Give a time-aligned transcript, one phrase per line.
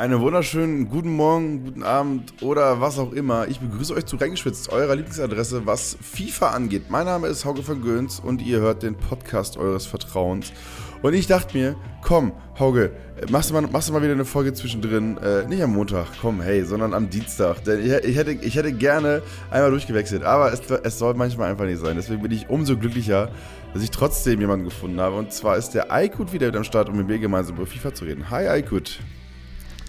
[0.00, 3.48] Einen wunderschönen guten Morgen, guten Abend oder was auch immer.
[3.48, 6.84] Ich begrüße euch zu Reingeschwitzt, eurer Lieblingsadresse, was FIFA angeht.
[6.88, 10.54] Mein Name ist Hauke von Göns und ihr hört den Podcast eures Vertrauens.
[11.02, 12.92] Und ich dachte mir, komm, Hauke,
[13.30, 15.18] machst du mal, machst du mal wieder eine Folge zwischendrin.
[15.18, 17.62] Äh, nicht am Montag, komm, hey, sondern am Dienstag.
[17.64, 19.20] Denn ich, ich, hätte, ich hätte gerne
[19.50, 21.96] einmal durchgewechselt, aber es, es soll manchmal einfach nicht sein.
[21.96, 23.28] Deswegen bin ich umso glücklicher,
[23.74, 25.16] dass ich trotzdem jemanden gefunden habe.
[25.16, 27.92] Und zwar ist der Aykut wieder mit am Start, um mit mir gemeinsam über FIFA
[27.92, 28.30] zu reden.
[28.30, 28.98] Hi, Aykut.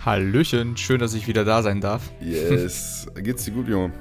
[0.03, 2.11] Hallöchen, schön, dass ich wieder da sein darf.
[2.19, 3.05] Yes.
[3.15, 3.91] Geht's dir gut, Junge?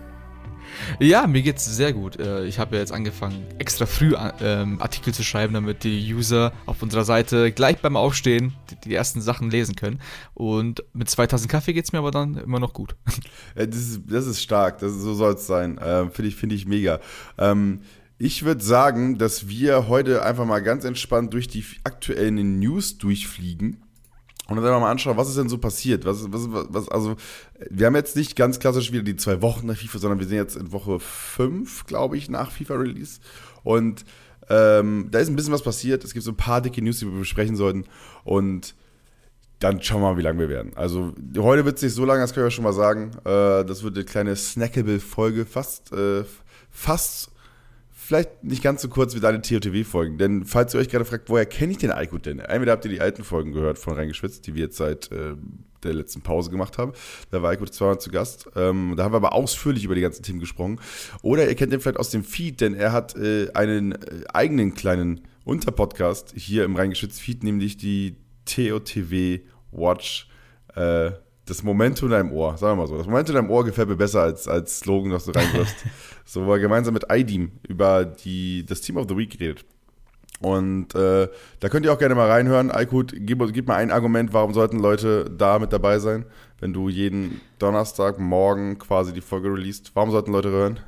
[0.98, 2.18] Ja, mir geht's sehr gut.
[2.18, 6.52] Äh, ich habe ja jetzt angefangen, extra früh ähm, Artikel zu schreiben, damit die User
[6.64, 10.00] auf unserer Seite gleich beim Aufstehen die, ersten Sachen lesen können.
[10.32, 12.96] Und mit 2000 Kaffee geht's mir aber dann immer noch gut.
[13.54, 15.76] Das ist, das ist stark, das, so soll es sein.
[15.76, 17.00] Äh, Finde ich, find ich mega.
[17.36, 17.80] Ähm,
[18.16, 23.82] ich würde sagen, dass wir heute einfach mal ganz entspannt durch die aktuellen News durchfliegen
[24.50, 26.04] und dann einfach mal anschauen, was ist denn so passiert?
[26.04, 27.14] Was, was, was, also,
[27.70, 30.38] wir haben jetzt nicht ganz klassisch wieder die zwei Wochen nach FIFA, sondern wir sind
[30.38, 33.20] jetzt in Woche 5, glaube ich, nach FIFA-Release.
[33.62, 34.04] Und
[34.48, 36.02] ähm, da ist ein bisschen was passiert.
[36.02, 37.84] Es gibt so ein paar dicke News, die wir besprechen sollten.
[38.24, 38.74] Und
[39.60, 40.72] dann schauen wir mal, wie lange wir werden.
[40.74, 43.12] Also, heute wird es nicht so lang, das können wir schon mal sagen.
[43.24, 46.24] Äh, das wird eine kleine Snackable-Folge, fast, äh,
[46.72, 47.30] fast
[48.10, 50.18] vielleicht nicht ganz so kurz wie deine TOTW-Folgen.
[50.18, 52.40] Denn falls ihr euch gerade fragt, woher kenne ich den Alkut denn?
[52.40, 55.34] Entweder habt ihr die alten Folgen gehört von Reingeschwitzt, die wir jetzt seit äh,
[55.84, 56.92] der letzten Pause gemacht haben.
[57.30, 58.48] Da war Alkut zweimal zu Gast.
[58.56, 60.80] Ähm, da haben wir aber ausführlich über die ganzen Themen gesprochen.
[61.22, 64.74] Oder ihr kennt ihn vielleicht aus dem Feed, denn er hat äh, einen äh, eigenen
[64.74, 69.38] kleinen Unterpodcast hier im Reingeschwitzt-Feed, nämlich die TOTW
[69.70, 70.28] Watch.
[70.74, 71.12] Äh,
[71.50, 72.96] das Momentum in deinem Ohr, sagen wir mal so.
[72.96, 75.76] Das Momentum in deinem Ohr gefällt mir besser als, als Slogan, das du reinwirfst.
[76.24, 79.64] so, wo er gemeinsam mit IDEAM über die, das Team of the Week redet.
[80.40, 82.70] Und äh, da könnt ihr auch gerne mal reinhören.
[82.70, 86.24] Aykut, gib, gib mal ein Argument, warum sollten Leute da mit dabei sein,
[86.60, 89.90] wenn du jeden Donnerstagmorgen quasi die Folge releast.
[89.94, 90.80] Warum sollten Leute hören?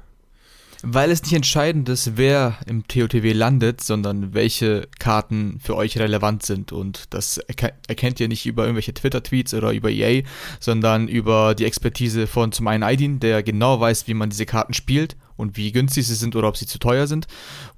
[0.84, 6.42] Weil es nicht entscheidend ist, wer im TOTW landet, sondern welche Karten für euch relevant
[6.42, 6.72] sind.
[6.72, 10.24] Und das erkennt ihr nicht über irgendwelche Twitter-Tweets oder über EA,
[10.58, 14.74] sondern über die Expertise von zum einen Aidin, der genau weiß, wie man diese Karten
[14.74, 17.28] spielt und wie günstig sie sind oder ob sie zu teuer sind.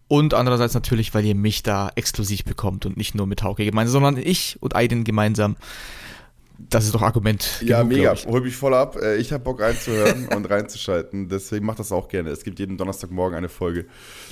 [0.08, 4.02] Und andererseits natürlich, weil ihr mich da exklusiv bekommt und nicht nur mit Hauke gemeinsam,
[4.02, 5.56] sondern ich und Aidin gemeinsam
[6.70, 7.60] das ist doch Argument.
[7.62, 8.14] Ja, genug, mega.
[8.26, 8.96] Hol mich voll ab.
[9.00, 11.28] Äh, ich habe Bock reinzuhören und reinzuschalten.
[11.28, 12.30] Deswegen macht das auch gerne.
[12.30, 13.86] Es gibt jeden Donnerstagmorgen eine Folge.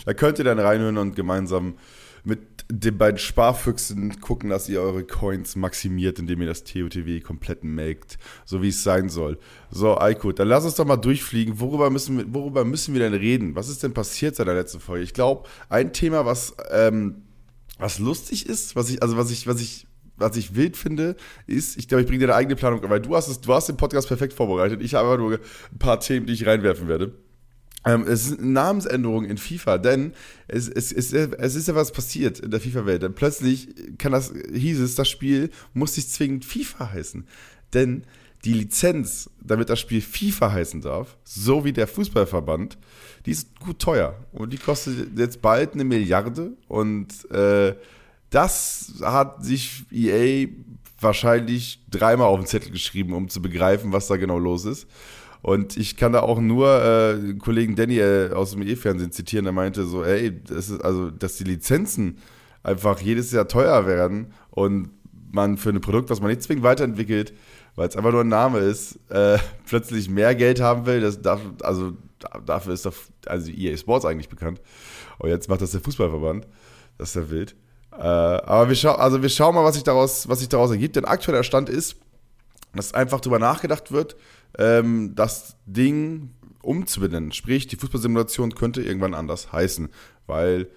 [0.04, 1.75] Da könnt ihr dann reinhören und gemeinsam
[2.25, 2.41] mit
[2.71, 8.19] den beiden Sparfüchsen gucken, dass ihr eure Coins maximiert, indem ihr das TOTW komplett melkt,
[8.44, 9.38] so wie es sein soll.
[9.71, 11.59] So, Aykut, dann lass uns doch mal durchfliegen.
[11.59, 13.56] Worüber müssen wir, worüber müssen wir denn reden?
[13.56, 15.03] Was ist denn passiert seit der letzten Folge?
[15.03, 17.22] Ich glaube, ein Thema, was, ähm,
[17.78, 19.87] was lustig ist, was ich, also was ich, was ich
[20.22, 21.16] was ich wild finde,
[21.47, 23.69] ist, ich glaube, ich bringe dir eine eigene Planung, weil du hast es, du hast
[23.69, 24.81] den Podcast perfekt vorbereitet.
[24.83, 27.12] Ich habe nur ein paar Themen, die ich reinwerfen werde.
[27.84, 30.12] Ähm, es ist eine Namensänderung in FIFA, denn
[30.47, 33.03] es, es, es, es ist ja was passiert in der FIFA-Welt.
[33.03, 33.69] Denn plötzlich
[33.99, 37.27] kann das, hieß es, das Spiel muss nicht zwingend FIFA heißen.
[37.75, 38.04] Denn
[38.44, 42.77] die Lizenz, damit das Spiel FIFA heißen darf, so wie der Fußballverband,
[43.27, 44.16] die ist gut teuer.
[44.33, 46.53] Und die kostet jetzt bald eine Milliarde.
[46.69, 47.75] Und äh,
[48.32, 50.48] das hat sich EA
[51.00, 54.87] wahrscheinlich dreimal auf den Zettel geschrieben, um zu begreifen, was da genau los ist.
[55.43, 59.84] Und ich kann da auch nur äh, Kollegen Daniel aus dem E-Fernsehen zitieren, der meinte
[59.84, 62.19] so, ey, das ist also, dass die Lizenzen
[62.62, 64.91] einfach jedes Jahr teuer werden und
[65.32, 67.32] man für ein Produkt, was man nicht zwingend weiterentwickelt,
[67.75, 71.41] weil es einfach nur ein Name ist, äh, plötzlich mehr Geld haben will, das darf,
[71.62, 71.94] also
[72.47, 72.94] dafür ist doch,
[73.26, 74.60] also EA Sports eigentlich bekannt.
[75.19, 76.47] Und jetzt macht das der Fußballverband.
[76.98, 77.56] Das ist ja wild.
[77.92, 80.97] Äh, aber wir, schau also wir schauen mal, was sich, daraus, was sich daraus ergibt.
[80.97, 81.97] Denn aktueller Stand ist,
[82.75, 84.16] dass einfach darüber nachgedacht wird,
[84.58, 86.30] ähm, das Ding
[86.62, 87.32] umzubenennen.
[87.32, 89.88] Sprich, die Fußballsimulation könnte irgendwann anders heißen,
[90.26, 90.69] weil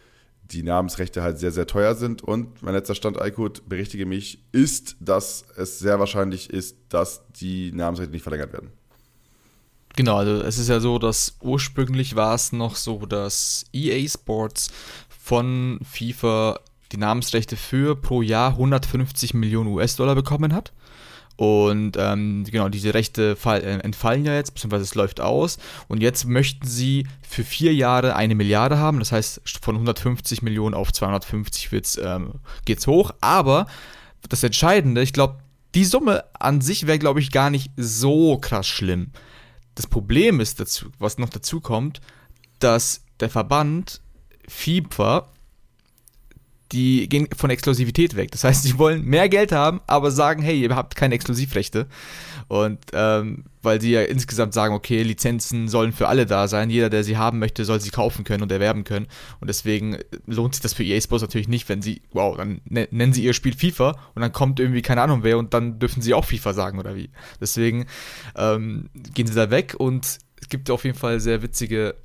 [0.51, 2.21] die Namensrechte halt sehr, sehr teuer sind.
[2.21, 7.71] Und mein letzter Stand, Aykut, berichtige mich, ist, dass es sehr wahrscheinlich ist, dass die
[7.71, 8.71] Namensrechte nicht verlängert werden.
[9.95, 14.69] Genau, also es ist ja so, dass ursprünglich war es noch so, dass EA Sports
[15.07, 16.59] von FIFA
[16.91, 20.71] die Namensrechte für pro Jahr 150 Millionen US-Dollar bekommen hat.
[21.37, 25.57] Und ähm, genau, diese Rechte fall, äh, entfallen ja jetzt, beziehungsweise es läuft aus.
[25.87, 28.99] Und jetzt möchten sie für vier Jahre eine Milliarde haben.
[28.99, 33.11] Das heißt, von 150 Millionen auf 250 ähm, geht es hoch.
[33.19, 33.67] Aber
[34.29, 35.39] das Entscheidende, ich glaube,
[35.73, 39.11] die Summe an sich wäre, glaube ich, gar nicht so krass schlimm.
[39.75, 41.99] Das Problem ist, dazu, was noch dazu kommt,
[42.59, 43.99] dass der Verband
[44.47, 45.27] FIFA
[46.71, 48.31] die gehen von Exklusivität weg.
[48.31, 51.87] Das heißt, sie wollen mehr Geld haben, aber sagen, hey, ihr habt keine Exklusivrechte.
[52.47, 56.69] Und ähm, weil sie ja insgesamt sagen, okay, Lizenzen sollen für alle da sein.
[56.69, 59.07] Jeder, der sie haben möchte, soll sie kaufen können und erwerben können.
[59.41, 59.97] Und deswegen
[60.27, 63.23] lohnt sich das für EA Sports natürlich nicht, wenn sie, wow, dann ne-, nennen sie
[63.23, 66.25] ihr Spiel FIFA und dann kommt irgendwie keine Ahnung wer und dann dürfen sie auch
[66.25, 67.09] FIFA sagen oder wie.
[67.41, 67.87] Deswegen
[68.35, 70.05] ähm, gehen sie da weg und
[70.39, 71.95] es gibt auf jeden Fall sehr witzige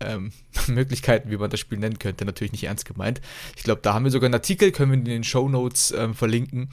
[0.00, 0.32] ähm,
[0.68, 2.24] Möglichkeiten, wie man das Spiel nennen könnte.
[2.24, 3.20] Natürlich nicht ernst gemeint.
[3.56, 6.14] Ich glaube, da haben wir sogar einen Artikel, können wir in den Show Notes ähm,
[6.14, 6.70] verlinken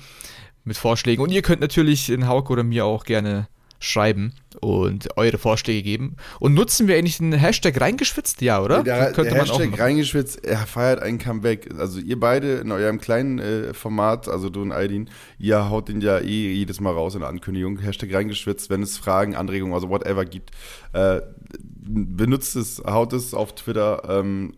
[0.63, 1.21] mit Vorschlägen.
[1.21, 3.47] Und ihr könnt natürlich in Hauke oder mir auch gerne
[3.79, 6.15] schreiben und eure Vorschläge geben.
[6.39, 8.41] Und nutzen wir eigentlich den Hashtag reingeschwitzt?
[8.41, 8.83] Ja, oder?
[8.83, 11.69] Der, der Hashtag reingeschwitzt, er feiert ein Comeback.
[11.77, 16.01] Also ihr beide in eurem kleinen äh, Format, also du und Aidin, ihr haut den
[16.01, 17.77] ja eh jedes Mal raus in der Ankündigung.
[17.79, 20.51] Hashtag reingeschwitzt, wenn es Fragen, Anregungen, also whatever gibt.
[20.93, 21.21] Äh,
[21.87, 24.01] benutzt es, haut es auf Twitter.
[24.09, 24.53] Ähm,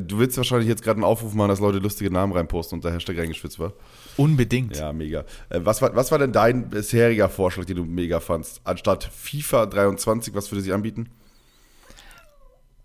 [0.00, 2.92] du willst wahrscheinlich jetzt gerade einen Aufruf machen, dass Leute lustige Namen reinposten und der
[2.92, 3.72] Hashtag reingeschwitzt war.
[4.16, 4.76] Unbedingt.
[4.76, 5.24] Ja, mega.
[5.48, 8.60] Äh, was, war, was war denn dein bisheriger Vorschlag, den du mega fandst?
[8.64, 11.08] Anstatt FIFA 23, was würde sie anbieten?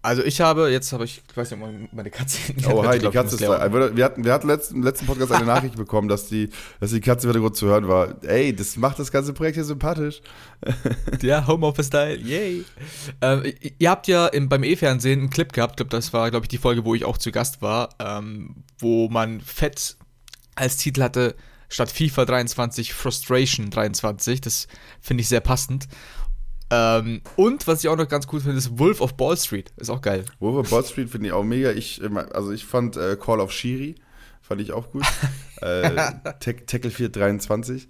[0.08, 2.40] Also ich habe, jetzt habe ich, ich weiß nicht, meine Katze.
[2.72, 3.94] Oh, hi, die Katze ist da.
[3.94, 6.50] Wir hatten, wir hatten letzten, letzten Podcast eine Nachricht bekommen, dass die,
[6.80, 8.16] dass die Katze wieder gut zu hören war.
[8.24, 10.22] Ey, das macht das ganze Projekt hier sympathisch.
[11.22, 12.64] Ja, Homeoffice-Style, yay.
[13.22, 13.44] Ähm,
[13.80, 16.50] ihr habt ja im, beim E-Fernsehen einen Clip gehabt, ich glaube, das war, glaube ich,
[16.50, 19.98] die Folge, wo ich auch zu Gast war, ähm, wo man fett
[20.56, 21.36] als Titel hatte,
[21.68, 24.40] statt FIFA 23 Frustration 23.
[24.40, 24.68] Das
[25.02, 25.88] finde ich sehr passend.
[26.70, 29.72] Ähm, und was ich auch noch ganz cool finde, ist Wolf of Ball Street.
[29.78, 30.26] Ist auch geil.
[30.40, 31.72] Wolf of Ball Street finde ich auch mega.
[31.72, 32.02] Ich,
[32.34, 33.96] also ich fand äh, Call of Shiri,
[34.42, 35.04] fand ich auch gut.
[35.62, 35.96] äh,
[36.40, 37.88] Tackle 423.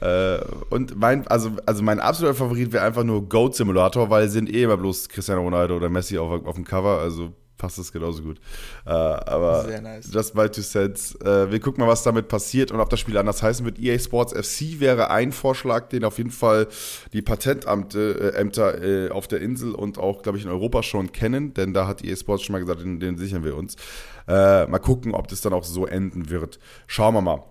[0.00, 0.38] Äh,
[0.70, 4.62] und mein, also, also mein absoluter Favorit wäre einfach nur Goat Simulator, weil sind eh
[4.62, 6.98] immer bloß Cristiano Ronaldo oder Messi auf, auf dem Cover.
[6.98, 7.32] Also
[7.62, 8.38] passt das genauso gut.
[8.84, 10.10] Äh, aber nice.
[10.12, 11.14] just my two cents.
[11.20, 13.78] Äh, wir gucken mal, was damit passiert und ob das Spiel anders heißen wird.
[13.78, 16.66] EA Sports FC wäre ein Vorschlag, den auf jeden Fall
[17.12, 21.54] die Patentämter äh, äh, auf der Insel und auch, glaube ich, in Europa schon kennen,
[21.54, 23.76] denn da hat EA Sports schon mal gesagt, den, den sichern wir uns.
[24.26, 26.58] Äh, mal gucken, ob das dann auch so enden wird.
[26.88, 27.44] Schauen wir mal.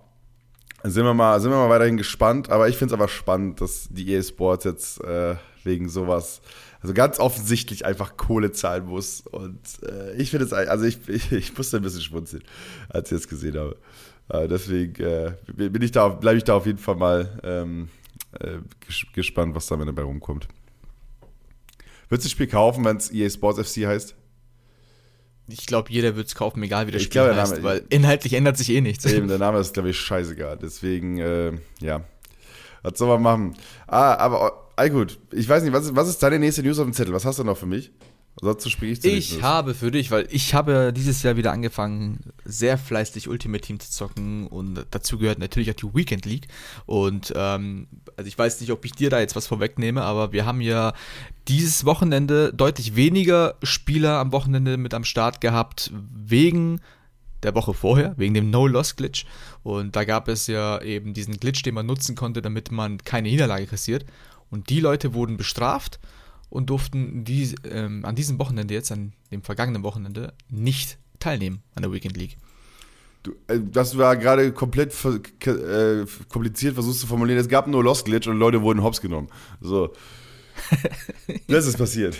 [0.84, 3.88] Sind wir mal, sind wir mal weiterhin gespannt, aber ich finde es aber spannend, dass
[3.88, 6.42] die EA Sports jetzt äh, wegen sowas
[6.82, 9.20] also ganz offensichtlich einfach Kohle zahlen muss.
[9.20, 12.42] Und äh, ich finde es, also ich, ich, ich, musste ein bisschen schmunzeln,
[12.88, 13.76] als ich es gesehen habe.
[14.28, 17.88] Äh, deswegen äh, bin ich da, bleibe ich da auf jeden Fall mal ähm,
[18.40, 18.58] äh,
[19.12, 20.48] gespannt, was da dabei rumkommt.
[22.08, 24.16] Würdest du das Spiel kaufen, wenn es EA Sports FC heißt?
[25.48, 28.32] Ich glaube, jeder wird es kaufen, egal wie das Spiel glaub, heißt, Name, weil inhaltlich
[28.32, 29.04] ändert sich eh nichts.
[29.06, 30.58] Eben, der Name ist, glaube ich, scheißegal.
[30.60, 32.04] Deswegen, äh, ja,
[32.82, 33.56] was soll man machen?
[33.86, 35.18] Ah, aber all gut.
[35.32, 37.14] Ich weiß nicht, was ist, was ist deine nächste News auf dem Zettel?
[37.14, 37.92] Was hast du noch für mich?
[38.40, 42.32] Sonst spreche ich zu Ich habe für dich, weil ich habe dieses Jahr wieder angefangen,
[42.44, 46.48] sehr fleißig Ultimate Team zu zocken und dazu gehört natürlich auch die Weekend League.
[46.86, 50.46] Und ähm, also ich weiß nicht, ob ich dir da jetzt was vorwegnehme, aber wir
[50.46, 50.94] haben ja
[51.46, 56.80] dieses Wochenende deutlich weniger Spieler am Wochenende mit am Start gehabt, wegen
[57.42, 59.26] der Woche vorher, wegen dem No-Loss-Glitch.
[59.62, 63.28] Und da gab es ja eben diesen Glitch, den man nutzen konnte, damit man keine
[63.28, 64.04] Niederlage kassiert.
[64.50, 65.98] Und die Leute wurden bestraft
[66.50, 71.82] und durften die, ähm, an diesem Wochenende, jetzt an dem vergangenen Wochenende, nicht teilnehmen an
[71.82, 72.36] der Weekend League.
[73.22, 77.40] Du, äh, das war gerade komplett äh, kompliziert, versuchst zu formulieren.
[77.40, 79.28] Es gab nur Lost Glitch und Leute wurden hops genommen.
[79.60, 79.92] So.
[81.48, 82.16] das ist passiert.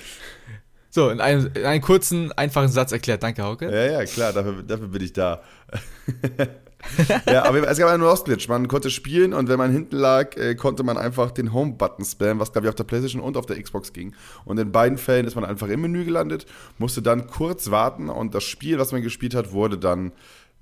[0.94, 3.22] So, in einem, in einem kurzen, einfachen Satz erklärt.
[3.22, 3.64] Danke, Hauke.
[3.64, 5.40] Ja, ja, klar, dafür, dafür bin ich da.
[7.26, 8.46] ja, aber es gab einen Lost-Glitch.
[8.46, 12.40] Man konnte spielen und wenn man hinten lag, äh, konnte man einfach den Home-Button spammen,
[12.40, 14.14] was glaube ich auf der PlayStation und auf der Xbox ging.
[14.44, 16.44] Und in beiden Fällen ist man einfach im Menü gelandet,
[16.76, 20.12] musste dann kurz warten und das Spiel, was man gespielt hat, wurde dann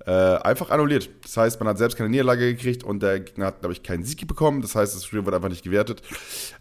[0.05, 1.09] äh, einfach annulliert.
[1.23, 4.03] Das heißt, man hat selbst keine Niederlage gekriegt und der Gegner hat, glaube ich, keinen
[4.03, 4.61] Sieg bekommen.
[4.61, 6.01] Das heißt, das Spiel wurde einfach nicht gewertet.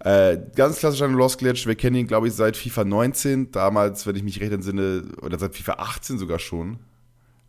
[0.00, 1.66] Äh, ganz klassisch ein Lost Glitch.
[1.66, 3.50] Wir kennen ihn, glaube ich, seit FIFA 19.
[3.52, 6.78] Damals, wenn ich mich recht entsinne, oder seit FIFA 18 sogar schon.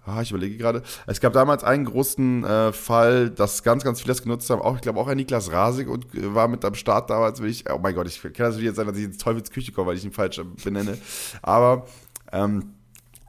[0.04, 0.82] Ah, ich überlege gerade.
[1.06, 4.62] Es gab damals einen großen äh, Fall, dass ganz, ganz viele das genutzt haben.
[4.62, 7.40] Auch, ich glaube, auch ein Niklas Rasig und äh, war mit am Start damals.
[7.42, 9.90] Ich, oh mein Gott, ich kann natürlich jetzt sein, dass ich ins Teufels Küche komme,
[9.90, 10.98] weil ich ihn falsch benenne.
[11.44, 11.86] Aber
[12.32, 12.74] ähm,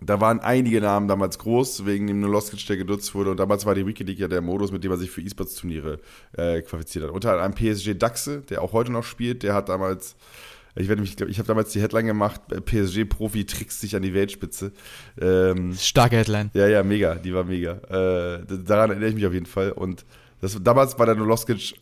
[0.07, 3.31] da waren einige Namen damals groß, wegen dem Noloskic, der genutzt wurde.
[3.31, 5.99] Und damals war die Wiki ja der Modus, mit dem er sich für E-Sports-Turniere
[6.37, 7.13] äh, qualifiziert hat.
[7.13, 10.17] Unter anderem PSG Daxe, der auch heute noch spielt, der hat damals,
[10.75, 14.15] ich werde mich, ich habe damals die Headline gemacht, äh, PSG-Profi trickst sich an die
[14.15, 14.73] Weltspitze.
[15.21, 16.51] Ähm, Starke Headline.
[16.55, 17.73] Ja, ja, mega, die war mega.
[17.73, 19.73] Äh, daran erinnere ich mich auf jeden Fall.
[19.73, 20.05] Und
[20.43, 21.75] das, damals war der Noloskic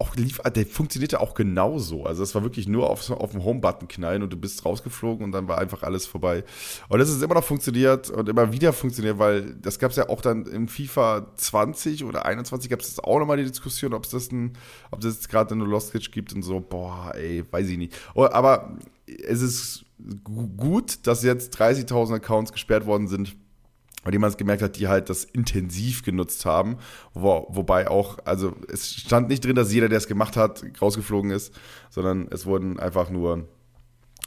[0.00, 2.06] auch lief, der funktionierte auch genauso.
[2.06, 5.32] Also es war wirklich nur auf, auf den Home-Button knallen und du bist rausgeflogen und
[5.32, 6.42] dann war einfach alles vorbei.
[6.88, 10.08] Und das ist immer noch funktioniert und immer wieder funktioniert, weil das gab es ja
[10.08, 14.10] auch dann im FIFA 20 oder 21 gab es auch nochmal die Diskussion, ob es
[14.10, 14.54] das ein,
[14.90, 17.94] ob das gerade eine Lost Glitch gibt und so, boah, ey, weiß ich nicht.
[18.14, 19.84] Oh, aber es ist
[20.24, 23.36] gut, dass jetzt 30.000 Accounts gesperrt worden sind
[24.02, 26.78] weil jemand gemerkt hat, die halt das intensiv genutzt haben.
[27.14, 31.30] Wo, wobei auch, also es stand nicht drin, dass jeder, der es gemacht hat, rausgeflogen
[31.30, 31.54] ist,
[31.90, 33.48] sondern es wurden einfach nur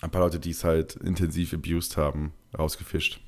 [0.01, 3.19] ein paar Leute, die es halt intensiv abused haben, rausgefischt.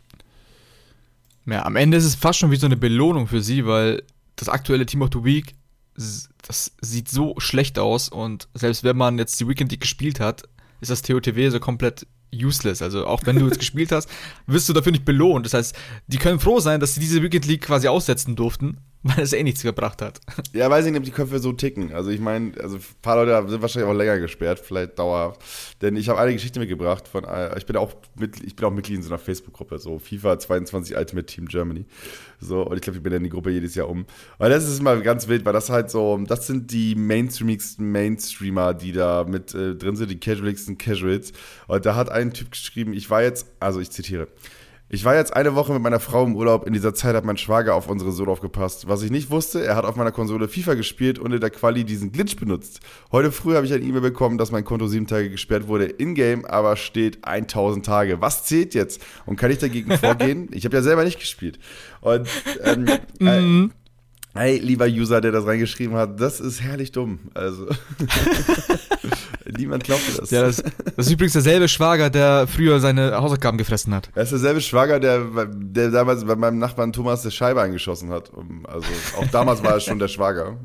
[1.46, 4.04] Ja, am Ende ist es fast schon wie so eine Belohnung für sie, weil
[4.36, 5.56] das aktuelle Team of the Week,
[5.96, 10.44] das sieht so schlecht aus und selbst wenn man jetzt die Weekend League gespielt hat,
[10.82, 12.06] ist das TOTW so komplett
[12.44, 12.82] useless.
[12.82, 14.10] Also auch wenn du jetzt gespielt hast,
[14.48, 15.46] wirst du dafür nicht belohnt.
[15.46, 15.76] Das heißt,
[16.08, 19.44] die können froh sein, dass sie diese Weekend League quasi aussetzen durften, weil es eh
[19.44, 20.20] nichts gebracht hat.
[20.54, 21.94] Ja, weiß ich nicht, ob die Köpfe so ticken.
[21.94, 25.42] Also ich meine, also ein paar Leute sind wahrscheinlich auch länger gesperrt, vielleicht dauerhaft.
[25.84, 28.72] Denn ich habe eine Geschichte mitgebracht von, äh, ich bin auch mit, ich bin auch
[28.72, 31.86] Mitglied in so einer Facebook-Gruppe, so FIFA 22 Ultimate Team Germany.
[32.40, 34.08] So, und ich glaube, ich bin in die Gruppe jedes Jahr um.
[34.40, 38.74] Weil das ist mal ganz wild, weil das halt so, das sind die mainstreamigsten Mainstreamer,
[38.74, 41.32] die da mit äh, drin sind, die casualigsten Casuals.
[41.68, 44.28] Und da hat ein Typ geschrieben, ich war jetzt, also ich zitiere,
[44.88, 46.68] ich war jetzt eine Woche mit meiner Frau im Urlaub.
[46.68, 48.88] In dieser Zeit hat mein Schwager auf unsere Solo aufgepasst.
[48.88, 51.84] Was ich nicht wusste, er hat auf meiner Konsole FIFA gespielt und in der Quali
[51.84, 52.82] diesen Glitch benutzt.
[53.12, 55.86] Heute früh habe ich ein E-Mail bekommen, dass mein Konto sieben Tage gesperrt wurde.
[55.86, 58.22] In-game aber steht 1000 Tage.
[58.22, 59.02] Was zählt jetzt?
[59.26, 60.50] Und kann ich dagegen vorgehen?
[60.52, 61.58] Ich habe ja selber nicht gespielt.
[62.02, 62.28] Und
[62.64, 62.88] ähm,
[63.20, 63.70] äh,
[64.38, 67.20] Hey, lieber User, der das reingeschrieben hat, das ist herrlich dumm.
[67.34, 67.68] Also,
[69.58, 70.30] niemand glaubt das.
[70.30, 70.62] Ja, das.
[70.62, 71.08] das.
[71.08, 74.10] ist übrigens derselbe Schwager, der früher seine Hausaufgaben gefressen hat.
[74.14, 78.30] Er ist derselbe Schwager, der, der damals bei meinem Nachbarn Thomas der Scheibe eingeschossen hat.
[78.66, 78.88] Also,
[79.18, 80.58] auch damals war er schon der Schwager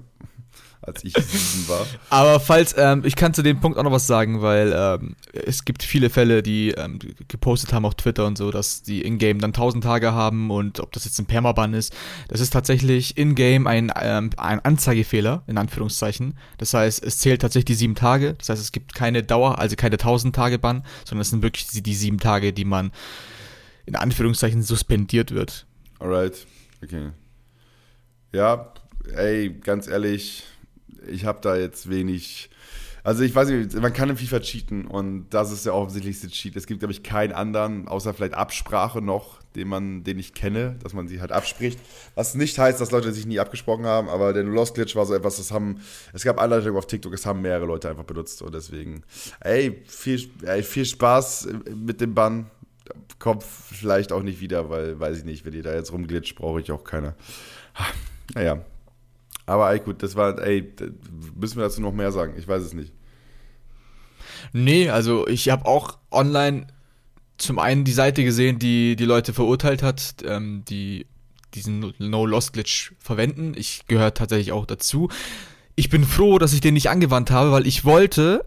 [0.83, 1.87] als ich sieben war.
[2.11, 5.65] Aber falls, ähm, ich kann zu dem Punkt auch noch was sagen, weil ähm, es
[5.65, 9.51] gibt viele Fälle, die ähm, gepostet haben auf Twitter und so, dass die Ingame dann
[9.51, 11.95] 1000 Tage haben und ob das jetzt ein Permaban ist.
[12.29, 16.39] Das ist tatsächlich Ingame ein, ähm, ein Anzeigefehler, in Anführungszeichen.
[16.59, 18.35] Das heißt, es zählt tatsächlich die sieben Tage.
[18.35, 21.67] Das heißt, es gibt keine Dauer, also keine 1000 Tage Ban, sondern es sind wirklich
[21.67, 22.91] die, die sieben Tage, die man
[23.87, 25.67] in Anführungszeichen suspendiert wird.
[25.99, 26.47] Alright,
[26.83, 27.11] okay.
[28.33, 28.73] Ja,
[29.15, 30.45] ey, ganz ehrlich,
[31.09, 32.51] ich habe da jetzt wenig.
[33.03, 36.55] Also ich weiß nicht, man kann im FIFA cheaten und das ist der offensichtlichste Cheat.
[36.57, 40.77] Es gibt, glaube ich, keinen anderen, außer vielleicht Absprache noch, den man, den ich kenne,
[40.83, 41.81] dass man sie halt abspricht.
[42.15, 45.15] Was nicht heißt, dass Leute sich nie abgesprochen haben, aber der Lost Glitch war so
[45.15, 45.81] etwas, das haben,
[46.13, 49.03] es gab Anleitungen auf TikTok, es haben mehrere Leute einfach benutzt und deswegen,
[49.41, 52.51] ey, viel, ey, viel Spaß mit dem Bann.
[53.19, 56.61] Kommt vielleicht auch nicht wieder, weil, weiß ich nicht, wenn ihr da jetzt rumglitscht, brauche
[56.61, 57.15] ich auch keine.
[58.35, 58.65] Naja,
[59.51, 60.73] aber ey, gut, das war, ey,
[61.35, 62.35] müssen wir dazu noch mehr sagen?
[62.39, 62.93] Ich weiß es nicht.
[64.53, 66.69] Nee, also ich habe auch online
[67.37, 71.07] zum einen die Seite gesehen, die die Leute verurteilt hat, ähm, die
[71.55, 73.55] diesen No-Loss-Glitch verwenden.
[73.57, 75.09] Ich gehöre tatsächlich auch dazu.
[75.75, 78.45] Ich bin froh, dass ich den nicht angewandt habe, weil ich wollte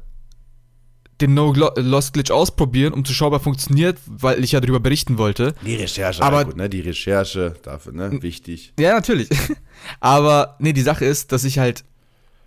[1.24, 5.56] den No-Loss-Glitch ausprobieren, um zu schauen, ob er funktioniert, weil ich ja darüber berichten wollte.
[5.66, 6.70] Die Recherche, aber gut, ne?
[6.70, 8.22] Die Recherche dafür, ne?
[8.22, 8.74] Wichtig.
[8.80, 9.30] Ja, natürlich.
[10.00, 11.84] aber nee, die Sache ist, dass ich halt,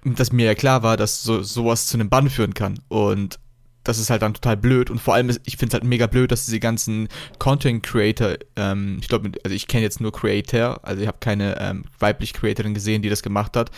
[0.04, 2.78] dass mir ja klar war, dass so, sowas zu einem Bann führen kann.
[2.88, 3.38] Und
[3.82, 4.90] das ist halt dann total blöd.
[4.90, 8.98] Und vor allem, ich finde es halt mega blöd, dass diese ganzen Content Creator, ähm,
[9.00, 12.74] ich glaube, also ich kenne jetzt nur Creator, also ich habe keine ähm, weibliche Creatorin
[12.74, 13.70] gesehen, die das gemacht hat.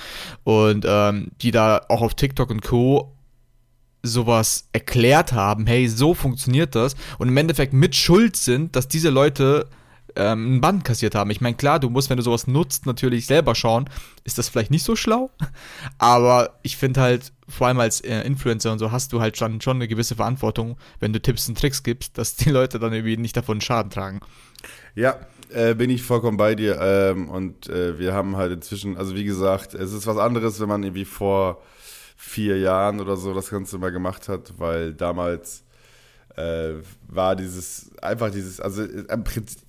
[0.45, 3.14] Und ähm, die da auch auf TikTok und Co
[4.09, 9.11] sowas erklärt haben, hey, so funktioniert das und im Endeffekt mit Schuld sind, dass diese
[9.11, 9.69] Leute
[10.17, 11.31] ähm, einen Band kassiert haben.
[11.31, 13.88] Ich meine, klar, du musst, wenn du sowas nutzt, natürlich selber schauen,
[14.25, 15.31] ist das vielleicht nicht so schlau,
[15.99, 19.61] aber ich finde halt, vor allem als äh, Influencer und so, hast du halt schon,
[19.61, 23.17] schon eine gewisse Verantwortung, wenn du Tipps und Tricks gibst, dass die Leute dann irgendwie
[23.17, 24.21] nicht davon Schaden tragen.
[24.95, 25.19] Ja,
[25.50, 29.25] äh, bin ich vollkommen bei dir ähm, und äh, wir haben halt inzwischen, also wie
[29.25, 31.62] gesagt, es ist was anderes, wenn man irgendwie vor
[32.21, 35.63] vier Jahren oder so das Ganze mal gemacht hat, weil damals
[36.37, 36.75] äh,
[37.07, 39.19] war dieses, einfach dieses, also äh,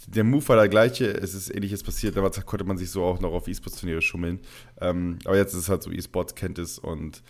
[0.08, 3.20] der Move war der gleiche, es ist ähnliches passiert, damals konnte man sich so auch
[3.20, 4.40] noch auf E-Sports-Turniere schummeln.
[4.82, 7.22] Ähm, aber jetzt ist es halt so, E-Sports kennt es und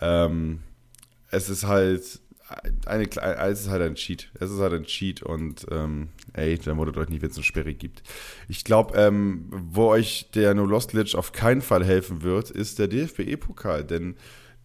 [0.00, 0.60] ähm,
[1.32, 2.20] es ist halt
[2.86, 4.30] eine, es ist halt ein Cheat.
[4.38, 7.44] Es ist halt ein Cheat und ähm, ey, dann wundert euch nicht, wenn es eine
[7.44, 8.04] Sperre gibt.
[8.48, 12.78] Ich glaube, ähm, wo euch der No Lost Glitch auf keinen Fall helfen wird, ist
[12.78, 14.16] der DFB-Pokal, denn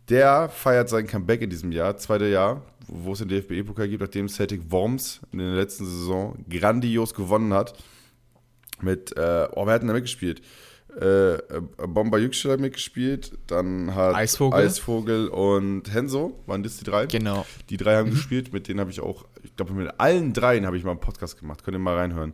[0.10, 4.30] der feiert sein Comeback in diesem Jahr, zweite Jahr, wo es den DFB-Pokal gibt, nachdem
[4.30, 7.74] Celtic Worms in der letzten Saison grandios gewonnen hat.
[8.82, 10.42] Mit, äh, oh, wer hat denn da mitgespielt?
[11.00, 11.38] Äh,
[11.88, 14.60] Bomber Yüksel mitgespielt, dann hat Eisvogel.
[14.62, 17.06] Eisvogel und Henso, waren das die drei?
[17.08, 17.46] Genau.
[17.70, 18.16] Die drei haben Mhm.
[18.16, 21.00] gespielt, mit denen habe ich auch, ich glaube mit allen dreien habe ich mal einen
[21.00, 22.34] Podcast gemacht, könnt ihr mal reinhören.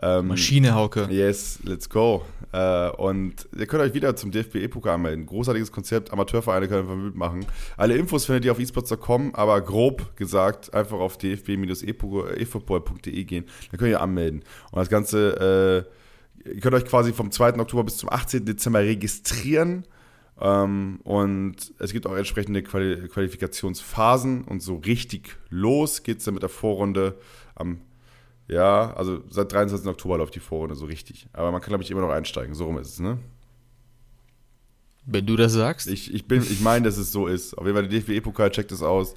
[0.00, 1.08] Ähm, Maschine, Hauke.
[1.10, 2.24] Yes, let's go.
[2.52, 5.26] Äh, und ihr könnt euch wieder zum DFB E-Pokal anmelden.
[5.26, 7.44] Großartiges Konzept, Amateurvereine können einfach mitmachen.
[7.76, 13.44] Alle Infos findet ihr auf esports.com, aber grob gesagt einfach auf dfb-efootball.de gehen.
[13.70, 14.44] Dann könnt ihr anmelden.
[14.70, 15.97] Und das Ganze, äh,
[16.44, 17.58] ihr könnt euch quasi vom 2.
[17.58, 18.44] Oktober bis zum 18.
[18.44, 19.84] Dezember registrieren.
[20.40, 26.34] Ähm, und es gibt auch entsprechende Quali Qualifikationsphasen und so richtig los geht es dann
[26.34, 27.18] mit der Vorrunde
[27.54, 27.80] am
[28.48, 29.86] ja, also seit 23.
[29.86, 31.28] Oktober läuft die Vorrunde so richtig.
[31.34, 32.54] Aber man kann, glaube ich, immer noch einsteigen.
[32.54, 33.18] So rum ist es, ne?
[35.04, 35.86] Wenn du das sagst.
[35.86, 37.56] Ich, ich, bin, ich meine, dass es so ist.
[37.58, 39.14] Auf jeden Fall, der DFB-Pokal checkt es aus.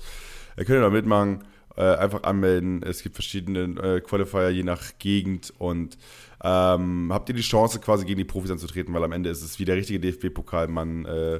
[0.57, 1.45] Ihr könnt ja noch mitmachen.
[1.77, 2.83] Äh, einfach anmelden.
[2.83, 5.97] Es gibt verschiedene äh, Qualifier je nach Gegend und
[6.43, 9.57] ähm, habt ihr die Chance, quasi gegen die Profis anzutreten, weil am Ende ist es
[9.57, 10.67] wie der richtige DFB-Pokal.
[10.67, 11.39] Man äh,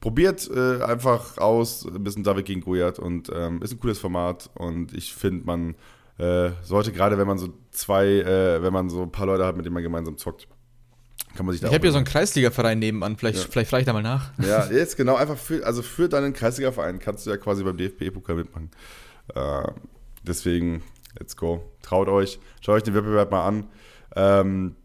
[0.00, 4.50] probiert äh, einfach aus, ein bisschen David gegen Gojat und ähm, ist ein cooles Format
[4.54, 5.76] und ich finde, man
[6.18, 8.24] äh, sollte gerade, wenn man so zwei,
[8.60, 10.48] wenn man so ein paar Leute hat, mit denen man gemeinsam zockt,
[11.36, 13.16] kann man sich da ich habe hier so einen Kreisliga-Verein nebenan.
[13.16, 13.46] Vielleicht, Ja.
[13.48, 14.32] vielleicht frage ich da mal nach.
[14.38, 18.34] ja, jetzt genau, einfach für, also für deinen Kreisliga-Verein kannst du ja quasi beim DFB-Pokal
[18.34, 18.70] mitmachen.
[19.34, 19.68] Äh,
[20.22, 20.82] deswegen,
[21.18, 21.62] let's go.
[21.82, 23.66] Traut euch, schaut euch den Wettbewerb mal an.
[24.16, 24.76] Ähm,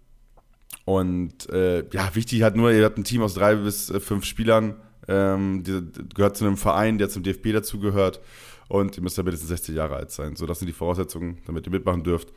[0.85, 4.25] und äh, ja, wichtig halt nur, ihr habt ein Team aus drei bis äh, fünf
[4.25, 4.75] Spielern,
[5.07, 5.81] ähm, die,
[6.13, 8.19] gehört zu einem Verein, der zum DFB dazugehört.
[8.67, 10.35] Und ihr müsst ja mindestens 60 Jahre alt sein.
[10.35, 12.33] So, das sind die Voraussetzungen, damit ihr mitmachen dürft.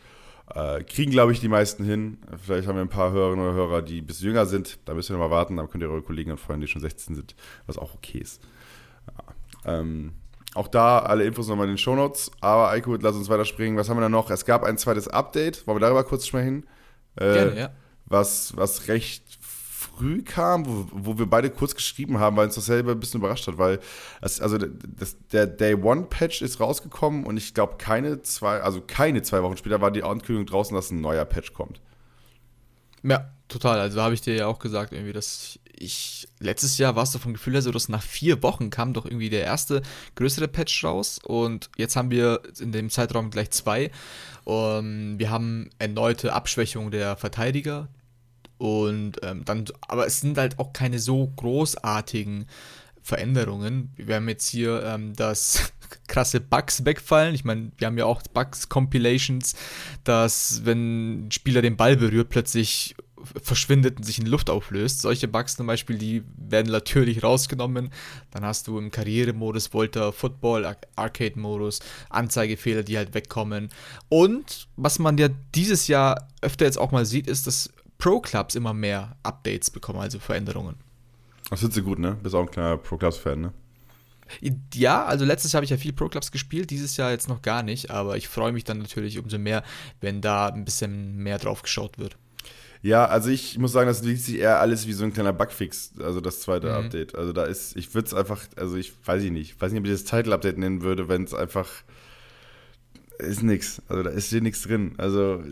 [0.55, 2.19] Äh, kriegen, glaube ich, die meisten hin.
[2.45, 4.79] Vielleicht haben wir ein paar Hörerinnen oder Hörer, die ein bisschen jünger sind.
[4.85, 5.57] Da müsst ihr noch mal warten.
[5.57, 7.35] Dann könnt ihr eure Kollegen und Freunde, die schon 16 sind,
[7.67, 8.43] was auch okay ist.
[9.65, 9.79] Ja.
[9.79, 10.13] Ähm,
[10.57, 12.31] auch da alle Infos nochmal in den Shownotes.
[12.41, 13.79] Aber Eiko, lass uns weiterspringen.
[13.79, 14.31] Was haben wir da noch?
[14.31, 15.67] Es gab ein zweites Update.
[15.67, 16.67] Wollen wir darüber kurz sprechen?
[17.17, 17.71] Äh, Gerne, ja.
[18.07, 22.67] was, was recht früh kam, wo, wo wir beide kurz geschrieben haben, weil uns das
[22.67, 23.81] selber ein bisschen überrascht hat, weil
[24.21, 28.83] es, also das, der Day One Patch ist rausgekommen und ich glaube keine zwei, also
[28.87, 31.81] keine zwei Wochen später war die Ankündigung draußen, dass ein neuer Patch kommt.
[33.03, 33.79] Ja, total.
[33.79, 37.19] Also habe ich dir ja auch gesagt, irgendwie, dass ich letztes Jahr war es so
[37.19, 39.83] vom Gefühl her so, dass nach vier Wochen kam doch irgendwie der erste
[40.15, 43.91] größere Patch raus und jetzt haben wir in dem Zeitraum gleich zwei.
[44.45, 47.89] Um, wir haben erneute Abschwächung der Verteidiger
[48.59, 52.47] und ähm, dann, aber es sind halt auch keine so großartigen
[53.03, 53.93] Veränderungen.
[53.97, 55.73] Wir haben jetzt hier, ähm, dass
[56.09, 57.35] krasse Bugs wegfallen.
[57.35, 59.55] Ich meine, wir haben ja auch Bugs-Compilations,
[60.05, 62.97] dass wenn ein Spieler den Ball berührt, plötzlich
[63.43, 65.01] verschwindet und sich in Luft auflöst.
[65.01, 67.91] Solche Bugs zum Beispiel, die werden natürlich rausgenommen.
[68.31, 73.69] Dann hast du im Karrieremodus, Volta, Football, Ar- Arcade-Modus, Anzeigefehler, die halt wegkommen.
[74.09, 78.75] Und was man ja dieses Jahr öfter jetzt auch mal sieht, ist, dass Pro-Clubs immer
[78.75, 80.77] mehr Updates bekommen, also Veränderungen.
[81.51, 82.17] Das findest du gut, ne?
[82.23, 83.53] Bist auch ein kleiner Pro-Clubs-Fan, ne?
[84.75, 87.63] Ja, also letztes Jahr habe ich ja viel Pro-Clubs gespielt, dieses Jahr jetzt noch gar
[87.63, 89.63] nicht, aber ich freue mich dann natürlich umso mehr,
[90.01, 92.17] wenn da ein bisschen mehr drauf geschaut wird.
[92.87, 95.93] Ja, also ich muss sagen, das liest sich eher alles wie so ein kleiner Bugfix,
[95.99, 96.73] also das zweite Mhm.
[96.75, 97.17] Update.
[97.17, 99.81] Also da ist, ich würde es einfach, also ich weiß ich nicht, ich weiß nicht,
[99.81, 101.69] ob ich das Title-Update nennen würde, wenn es einfach
[103.19, 103.83] ist nix.
[103.89, 104.95] Also da ist hier nichts drin.
[104.99, 105.43] Also,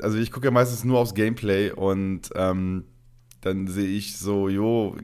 [0.00, 2.84] also ich gucke ja meistens nur aufs Gameplay und ähm,
[3.42, 4.96] dann sehe ich so, jo,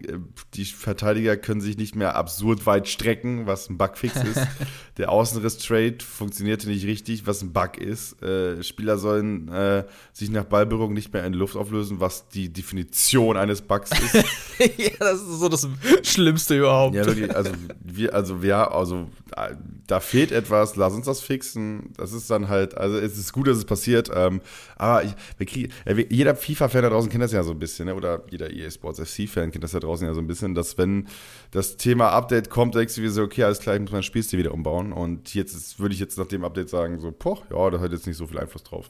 [0.54, 4.46] die Verteidiger können sich nicht mehr absurd weit strecken, was ein Bugfix ist.
[4.96, 8.22] Der Außenriss-Trade funktionierte nicht richtig, was ein Bug ist.
[8.22, 13.36] Äh, Spieler sollen äh, sich nach Ballberührung nicht mehr in Luft auflösen, was die Definition
[13.36, 14.14] eines Bugs ist.
[14.78, 15.68] ja, das ist so das
[16.02, 16.94] Schlimmste überhaupt.
[16.94, 19.56] Ja, wirklich, also wir, also wir, also äh,
[19.88, 21.92] da fehlt etwas, lass uns das fixen.
[21.96, 24.40] Das ist dann halt, also es ist gut, dass es passiert, ähm,
[24.76, 27.86] aber ich, wir kriegen, wir, jeder FIFA-Fan da draußen kennt das ja so ein bisschen,
[27.86, 27.94] ne?
[27.94, 31.08] oder jeder EA Sports FC-Fan kennt das da draußen ja so ein bisschen, dass wenn
[31.50, 34.38] das Thema Update kommt, denkst du dir so, okay, alles klar, ich muss mein Spielstil
[34.38, 37.70] wieder umbauen und jetzt ist, würde ich jetzt nach dem Update sagen, so, poch, ja,
[37.70, 38.88] da hat jetzt nicht so viel Einfluss drauf.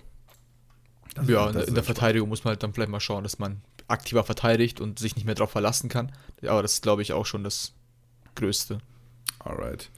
[1.14, 1.85] Das- ja, das in ist der.
[1.85, 5.24] Verteidigung muss man halt dann vielleicht mal schauen, dass man aktiver verteidigt und sich nicht
[5.24, 6.12] mehr darauf verlassen kann.
[6.42, 7.72] Ja, aber das ist, glaube ich, auch schon das
[8.37, 8.79] Größte.
[9.40, 9.90] Alright.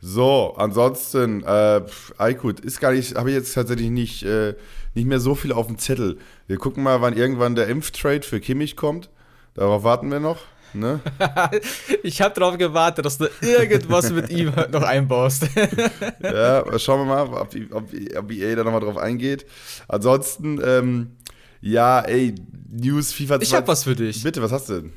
[0.00, 1.82] So, ansonsten, äh,
[2.18, 4.54] Aykut ist gar nicht, habe ich jetzt tatsächlich nicht, äh,
[4.94, 6.18] nicht mehr so viel auf dem Zettel.
[6.46, 9.10] Wir gucken mal, wann irgendwann der Impftrade für Kimmich kommt.
[9.54, 10.38] Darauf warten wir noch.
[10.74, 11.00] Ne?
[12.02, 15.48] ich habe darauf gewartet, dass du irgendwas mit ihm noch einbaust.
[16.22, 17.84] ja, schauen wir mal, ob, ob,
[18.16, 19.46] ob EA da nochmal drauf eingeht.
[19.88, 21.16] Ansonsten, ähm,
[21.60, 22.34] ja, ey,
[22.70, 24.22] News FIFA ich habe was für dich.
[24.22, 24.92] Bitte, was hast du denn?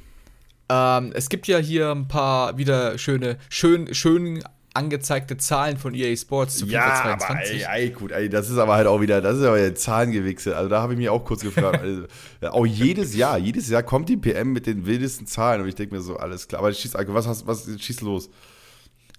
[0.70, 4.44] Ähm, es gibt ja hier ein paar wieder schöne, schön, schön
[4.74, 7.66] angezeigte Zahlen von EA Sports zu FIFA ja, 22.
[7.66, 9.74] Aber, ey, ey, gut, ey, das ist aber halt auch wieder, das ist aber ja
[9.76, 10.56] Zahlengewichse.
[10.56, 11.82] Also da habe ich mich auch kurz gefragt.
[11.82, 12.06] also,
[12.52, 15.96] auch jedes Jahr, jedes Jahr kommt die PM mit den wildesten Zahlen und ich denke
[15.96, 16.62] mir so, alles klar.
[16.62, 18.30] Aber schieß, was, hast, was schieß los?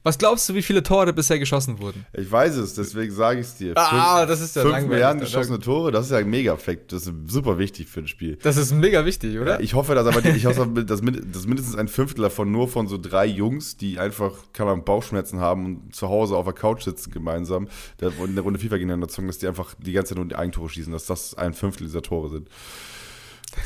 [0.05, 2.05] Was glaubst du, wie viele Tore bisher geschossen wurden?
[2.13, 3.73] Ich weiß es, deswegen sage ich es dir.
[3.77, 6.93] Ah, das ist ja Fünf Milliarden geschossene Tore, das ist ja ein Mega-Fact.
[6.93, 8.37] Das ist super wichtig für ein Spiel.
[8.43, 9.55] Das ist mega wichtig, oder?
[9.55, 12.99] Ja, ich hoffe, dass aber ich hoffe, dass, mindestens ein Fünftel davon nur von so
[12.99, 17.13] drei Jungs, die einfach, kann man Bauchschmerzen haben und zu Hause auf der Couch sitzen
[17.13, 17.69] gemeinsam
[18.01, 20.35] und in der Runde FIFA gegeneinander zocken, dass die einfach die ganze Zeit nur die
[20.37, 22.49] Eigentore schießen, dass das ein Fünftel dieser Tore sind.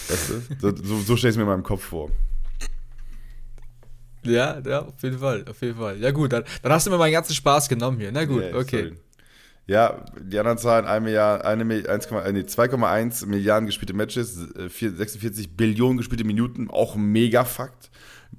[0.08, 0.74] Weißt du?
[0.84, 2.10] so, so stelle ich es mir in meinem Kopf vor.
[4.28, 5.98] Ja, ja, auf jeden Fall, auf jeden Fall.
[5.98, 8.12] Ja gut, dann, dann hast du mir meinen ganzen Spaß genommen hier.
[8.12, 8.82] Na gut, yeah, okay.
[8.84, 8.96] Sorry.
[9.68, 15.96] Ja, die anderen Zahlen, 1 Milliard, eine, nee, 2,1 Milliarden gespielte Matches, 46 äh, Billionen
[15.96, 17.90] gespielte Minuten, auch ein Mega-Fakt.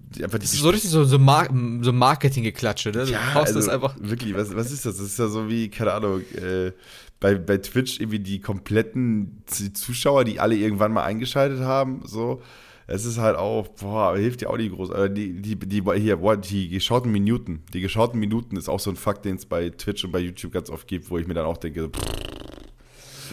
[0.10, 1.50] das ist so richtig so, so, Mar
[1.82, 3.06] so Marketing-Geklatsche, ne?
[3.06, 3.96] Du ja, also, das einfach.
[4.00, 4.98] Wirklich, was, was ist das?
[4.98, 6.72] Das ist ja so wie, keine Ahnung, äh,
[7.20, 12.42] bei, bei Twitch irgendwie die kompletten Zuschauer, die alle irgendwann mal eingeschaltet haben, so
[12.88, 14.92] es ist halt auch, boah, hilft ja auch nicht groß.
[14.92, 18.90] Aber die, die, die, hier, boah, die geschauten Minuten, die geschauten Minuten ist auch so
[18.90, 21.34] ein Fakt, den es bei Twitch und bei YouTube ganz oft gibt, wo ich mir
[21.34, 21.92] dann auch denke,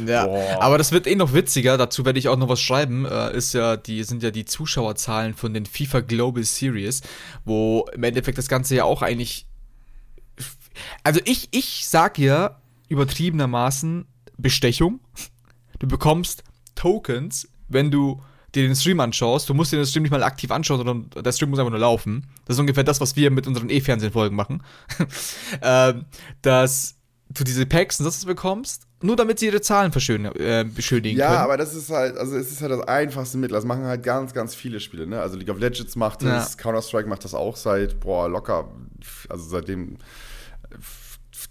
[0.05, 0.59] ja, Boah.
[0.61, 1.79] aber das wird eh noch witziger.
[1.79, 3.05] Dazu werde ich auch noch was schreiben.
[3.05, 7.03] Äh, ist ja die sind ja die Zuschauerzahlen von den FIFA Global Series,
[7.45, 9.47] wo im Endeffekt das Ganze ja auch eigentlich.
[11.05, 14.99] Also ich ich sag ja übertriebenermaßen Bestechung.
[15.79, 16.43] Du bekommst
[16.75, 18.21] Tokens, wenn du
[18.55, 21.33] dir den Stream anschaust, du musst dir den Stream nicht mal aktiv anschauen, sondern der
[21.33, 22.27] Stream muss einfach nur laufen.
[22.47, 24.63] Das ist ungefähr das, was wir mit unseren E-Fernsehen-Folgen machen.
[25.63, 26.05] ähm,
[26.43, 26.97] dass
[27.31, 31.39] du diese Packs und das bekommst, nur damit sie ihre Zahlen äh, beschönigen ja, können.
[31.39, 33.55] Ja, aber das ist halt, also es ist halt das einfachste Mittel.
[33.55, 35.21] Das machen halt ganz, ganz viele Spiele, ne?
[35.21, 36.63] Also League of Legends macht das, ja.
[36.63, 38.71] Counter-Strike macht das auch seit, boah, locker,
[39.29, 39.99] also seitdem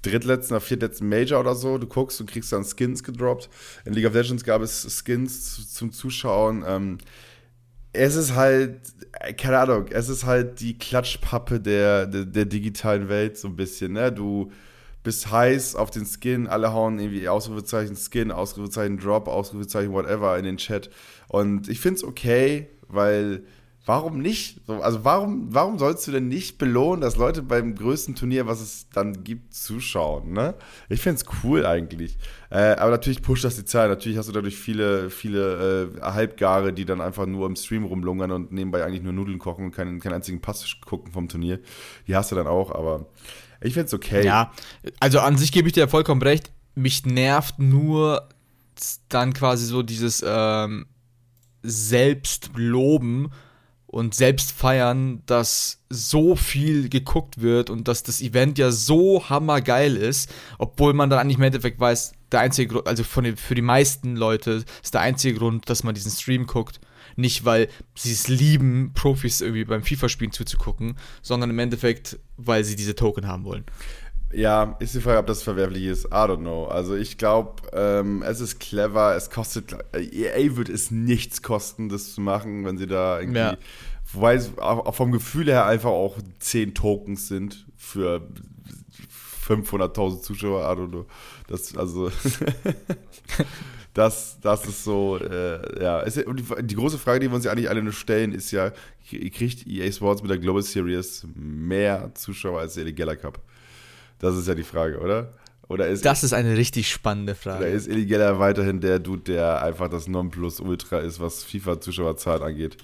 [0.03, 1.77] drittletzten oder viertletzten Major oder so.
[1.77, 3.49] Du guckst und kriegst dann Skins gedroppt.
[3.85, 6.63] In League of Legends gab es Skins zum Zuschauen.
[6.67, 6.97] Ähm,
[7.93, 8.81] es ist halt,
[9.37, 13.93] keine Ahnung, es ist halt die Klatschpappe der, der, der, digitalen Welt so ein bisschen.
[13.93, 14.11] Ne?
[14.11, 14.51] Du
[15.03, 20.45] bist heiß auf den Skin, alle hauen irgendwie Ausrufezeichen Skin, Ausrufezeichen Drop, Ausrufezeichen whatever in
[20.45, 20.89] den Chat.
[21.27, 23.43] Und ich finde es okay, weil
[23.85, 24.61] Warum nicht?
[24.67, 28.87] Also warum, warum sollst du denn nicht belohnen, dass Leute beim größten Turnier, was es
[28.93, 30.31] dann gibt, zuschauen?
[30.31, 30.55] Ne?
[30.87, 32.17] Ich finde es cool eigentlich.
[32.49, 33.89] Äh, aber natürlich pusht das die Zeit.
[33.89, 38.31] Natürlich hast du dadurch viele, viele äh, Halbgare, die dann einfach nur im Stream rumlungern
[38.31, 41.59] und nebenbei eigentlich nur Nudeln kochen und keinen, keinen einzigen Pass gucken vom Turnier.
[42.07, 43.07] Die hast du dann auch, aber
[43.59, 44.25] ich finde es okay.
[44.25, 44.53] Ja,
[45.01, 46.51] also an sich gebe ich dir vollkommen recht.
[46.75, 48.29] Mich nervt nur
[49.09, 50.85] dann quasi so dieses ähm,
[51.63, 53.29] Selbstloben
[53.93, 59.95] und selbst feiern, dass so viel geguckt wird und dass das Event ja so hammergeil
[59.95, 63.53] ist, obwohl man dann eigentlich im Endeffekt weiß, der einzige Grund, also von den, für
[63.53, 66.79] die meisten Leute ist der einzige Grund, dass man diesen Stream guckt,
[67.17, 72.75] nicht weil sie es lieben, Profis irgendwie beim FIFA-Spielen zuzugucken, sondern im Endeffekt, weil sie
[72.75, 73.63] diese Token haben wollen.
[74.33, 76.05] Ja, ist die Frage, ob das verwerflich ist.
[76.05, 76.65] I don't know.
[76.65, 79.15] Also ich glaube, ähm, es ist clever.
[79.15, 83.57] Es kostet, EA wird es nichts kosten, das zu machen, wenn sie da irgendwie, ja.
[84.11, 88.27] wobei es auch vom Gefühl her einfach auch 10 Tokens sind für
[89.47, 90.61] 500.000 Zuschauer.
[90.61, 91.05] I don't know.
[91.47, 92.09] Das, also,
[93.93, 96.01] das, das ist so, äh, ja.
[96.01, 98.71] Es, die, die, große Frage, die wir uns ja eigentlich alle nur stellen, ist ja,
[99.09, 103.39] kriegt EA Sports mit der Global Series mehr Zuschauer als der Geller Cup?
[104.23, 105.33] Das ist ja die Frage, oder?
[105.67, 107.65] Oder ist das ist eine richtig spannende Frage.
[107.65, 112.77] Oder ist Illegaler weiterhin der Dude, der einfach das Nonplusultra ist, was FIFA-Zuschauerzahl angeht?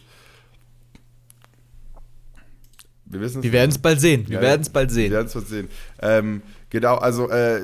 [3.05, 4.27] Wir, wir werden es bald sehen.
[4.27, 5.11] Wir ja, werden es bald sehen.
[5.11, 5.69] Wir werden es bald sehen.
[6.01, 7.61] Ähm, genau, also äh,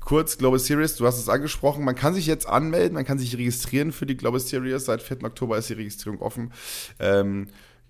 [0.00, 1.84] kurz Global Series, du hast es angesprochen.
[1.84, 4.86] Man kann sich jetzt anmelden, man kann sich registrieren für die Global Series.
[4.86, 5.22] Seit 4.
[5.22, 6.52] Oktober ist die Registrierung offen.
[6.98, 7.46] Ähm,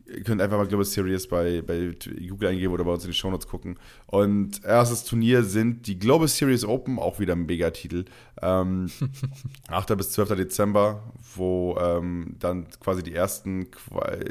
[0.07, 1.95] Ihr könnt einfach mal Global Series bei, bei
[2.29, 3.79] Google eingeben oder bei uns in die Shownotes gucken.
[4.07, 8.05] Und erstes Turnier sind die Global Series Open, auch wieder ein Megatitel.
[8.41, 8.91] Ähm,
[9.69, 9.97] 8.
[9.97, 10.37] bis 12.
[10.37, 13.69] Dezember, wo ähm, dann quasi die ersten,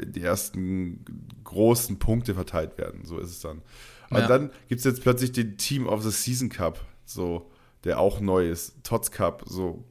[0.06, 1.04] die ersten
[1.44, 3.04] großen Punkte verteilt werden.
[3.04, 3.62] So ist es dann.
[4.10, 4.26] Und ja.
[4.26, 7.50] dann gibt es jetzt plötzlich den Team of the Season Cup, so,
[7.84, 8.84] der auch neu ist.
[8.84, 9.84] Tots Cup, so,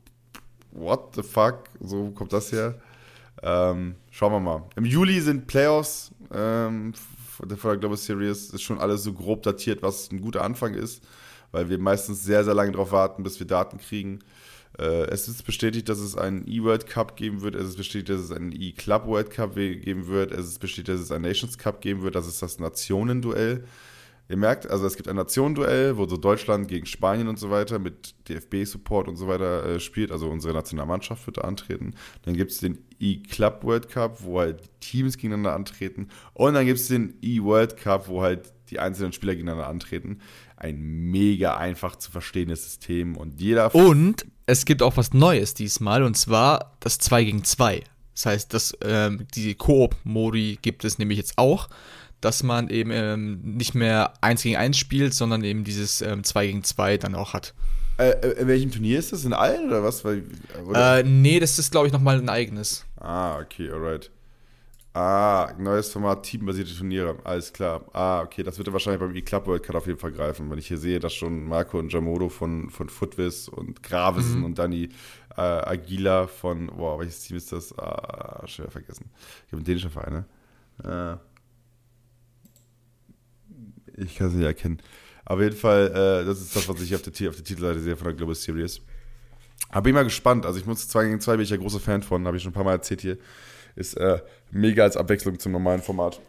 [0.71, 1.63] what the fuck?
[1.79, 2.79] So kommt das her.
[3.41, 4.63] Ähm, schauen wir mal.
[4.75, 6.93] Im Juli sind Playoffs ähm,
[7.43, 8.49] der Global Series.
[8.51, 11.03] Ist schon alles so grob datiert, was ein guter Anfang ist,
[11.51, 14.19] weil wir meistens sehr, sehr lange darauf warten, bis wir Daten kriegen.
[14.77, 17.55] Äh, es ist bestätigt, dass es einen E-World Cup geben wird.
[17.55, 20.31] Es ist bestätigt, dass es einen E-Club World Cup geben wird.
[20.31, 22.15] Es ist bestätigt, dass es einen Nations Cup geben wird.
[22.15, 23.65] Das ist das Nationenduell.
[24.31, 27.79] Ihr merkt, also es gibt ein Nationenduell, wo so Deutschland gegen Spanien und so weiter
[27.79, 30.09] mit DFB-Support und so weiter äh, spielt.
[30.09, 31.95] Also unsere Nationalmannschaft wird da antreten.
[32.23, 36.07] Dann gibt es den E-Club World Cup, wo halt Teams gegeneinander antreten.
[36.33, 40.19] Und dann gibt es den E-World Cup, wo halt die einzelnen Spieler gegeneinander antreten.
[40.55, 43.75] Ein mega einfach zu verstehendes System und jeder.
[43.75, 47.83] Und es gibt auch was Neues diesmal und zwar das 2 gegen 2.
[48.13, 51.69] Das heißt, das, ähm, die Koop-Modi gibt es nämlich jetzt auch,
[52.21, 56.47] dass man eben ähm, nicht mehr 1 gegen 1 spielt, sondern eben dieses ähm, 2
[56.47, 57.53] gegen 2 dann auch hat.
[57.97, 59.25] Äh, äh, in welchem Turnier ist das?
[59.25, 60.05] In allen oder was?
[60.05, 60.23] Weil,
[60.65, 60.99] oder?
[60.99, 62.85] Äh, nee, das ist, glaube ich, nochmal ein eigenes.
[62.97, 64.09] Ah, okay, alright.
[64.93, 67.85] Ah, neues Format, teambasierte Turniere, alles klar.
[67.93, 70.59] Ah, okay, das wird ja wahrscheinlich beim E-Club World Cup auf jeden Fall greifen, wenn
[70.59, 74.45] ich hier sehe, dass schon Marco und Jamodo von, von Footwiz und Gravesen mhm.
[74.45, 74.89] und Dani
[75.37, 77.77] äh, Aguila von, boah, welches Team ist das?
[77.79, 79.09] Ah, schwer vergessen.
[79.45, 80.25] Ich habe einen dänischen Verein,
[80.83, 81.17] ne?
[81.17, 81.30] Äh,
[83.97, 84.79] ich kann es nicht erkennen.
[85.25, 87.95] Auf jeden Fall, äh, das ist das, was ich auf der, auf der Titelseite sehe
[87.95, 88.81] von der Global Series.
[89.69, 90.45] Aber bin mal gespannt.
[90.45, 92.51] Also ich muss 2 gegen 2 bin ich ja großer Fan von, habe ich schon
[92.51, 93.17] ein paar Mal erzählt hier.
[93.75, 94.19] Ist äh,
[94.51, 96.19] mega als Abwechslung zum normalen Format.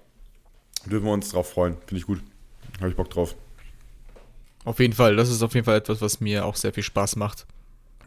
[0.86, 1.76] Dürfen wir uns drauf freuen.
[1.86, 2.20] Finde ich gut.
[2.78, 3.34] Habe ich Bock drauf.
[4.64, 5.16] Auf jeden Fall.
[5.16, 7.46] Das ist auf jeden Fall etwas, was mir auch sehr viel Spaß macht.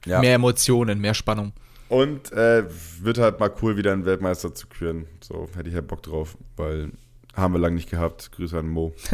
[0.05, 0.21] Ja.
[0.21, 1.51] Mehr Emotionen, mehr Spannung.
[1.89, 2.63] Und äh,
[3.01, 5.07] wird halt mal cool, wieder einen Weltmeister zu küren.
[5.21, 6.91] So hätte ich halt Bock drauf, weil
[7.35, 8.31] haben wir lange nicht gehabt.
[8.31, 8.93] Grüße an Mo,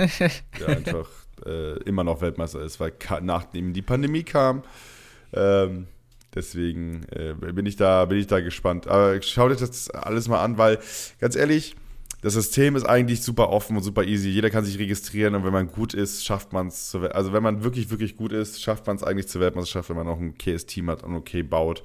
[0.60, 1.08] der einfach
[1.46, 4.64] äh, immer noch Weltmeister ist, weil nachdem die Pandemie kam.
[5.34, 5.88] Ähm,
[6.34, 8.88] deswegen äh, bin, ich da, bin ich da gespannt.
[8.88, 10.80] Aber schaut euch das alles mal an, weil
[11.20, 11.76] ganz ehrlich,
[12.22, 14.30] das System ist eigentlich super offen und super easy.
[14.30, 16.94] Jeder kann sich registrieren und wenn man gut ist, schafft man es.
[16.96, 20.08] Also wenn man wirklich, wirklich gut ist, schafft man es eigentlich zur Weltmeisterschaft, wenn man
[20.08, 21.84] auch ein okayes Team hat und okay baut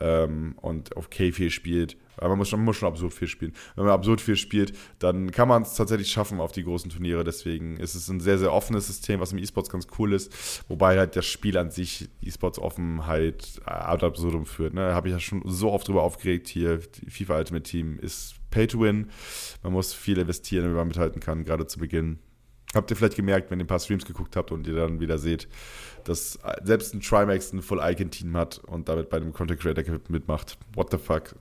[0.00, 1.96] ähm, und auf K4 spielt.
[2.18, 3.52] Aber man muss schon, man muss schon absurd viel spielen.
[3.74, 7.24] Wenn man absurd viel spielt, dann kann man es tatsächlich schaffen auf die großen Turniere.
[7.24, 10.64] Deswegen ist es ein sehr, sehr offenes System, was im E-Sports ganz cool ist.
[10.68, 14.74] Wobei halt das Spiel an sich E-Sports Offenheit ad absurdum führt.
[14.74, 14.94] Ne?
[14.94, 16.80] Habe ich ja schon so oft drüber aufgeregt hier.
[17.08, 19.10] FIFA Ultimate Team ist Pay to Win.
[19.62, 22.18] Man muss viel investieren, damit man mithalten kann, gerade zu Beginn.
[22.76, 25.18] Habt ihr vielleicht gemerkt, wenn ihr ein paar Streams geguckt habt und ihr dann wieder
[25.18, 25.48] seht,
[26.04, 30.58] dass selbst ein Trimax ein Full-Icon-Team hat und damit bei einem Content Creator mitmacht.
[30.74, 31.34] What the fuck?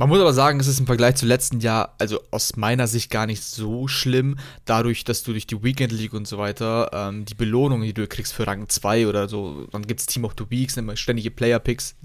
[0.00, 3.10] Man muss aber sagen, es ist im Vergleich zu letzten Jahr, also aus meiner Sicht
[3.10, 7.26] gar nicht so schlimm, dadurch, dass du durch die Weekend League und so weiter ähm,
[7.26, 10.32] die Belohnung, die du kriegst für Rang 2 oder so, dann gibt es Team of
[10.38, 11.96] the Weeks, immer ständige Player-Picks.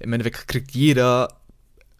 [0.00, 1.28] Im Endeffekt kriegt jeder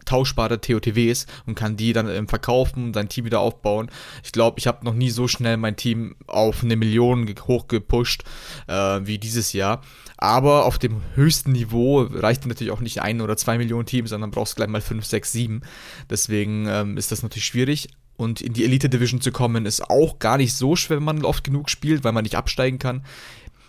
[0.06, 3.90] tauschbare TOTWs und kann die dann ähm, verkaufen, sein Team wieder aufbauen.
[4.24, 8.24] Ich glaube, ich habe noch nie so schnell mein Team auf eine Million hochgepusht
[8.68, 9.82] äh, wie dieses Jahr.
[10.18, 14.30] Aber auf dem höchsten Niveau reicht natürlich auch nicht ein oder zwei Millionen Teams, sondern
[14.30, 15.60] brauchst gleich mal fünf, sechs, sieben.
[16.08, 17.88] Deswegen ähm, ist das natürlich schwierig.
[18.16, 21.24] Und in die Elite Division zu kommen, ist auch gar nicht so schwer, wenn man
[21.24, 23.04] oft genug spielt, weil man nicht absteigen kann.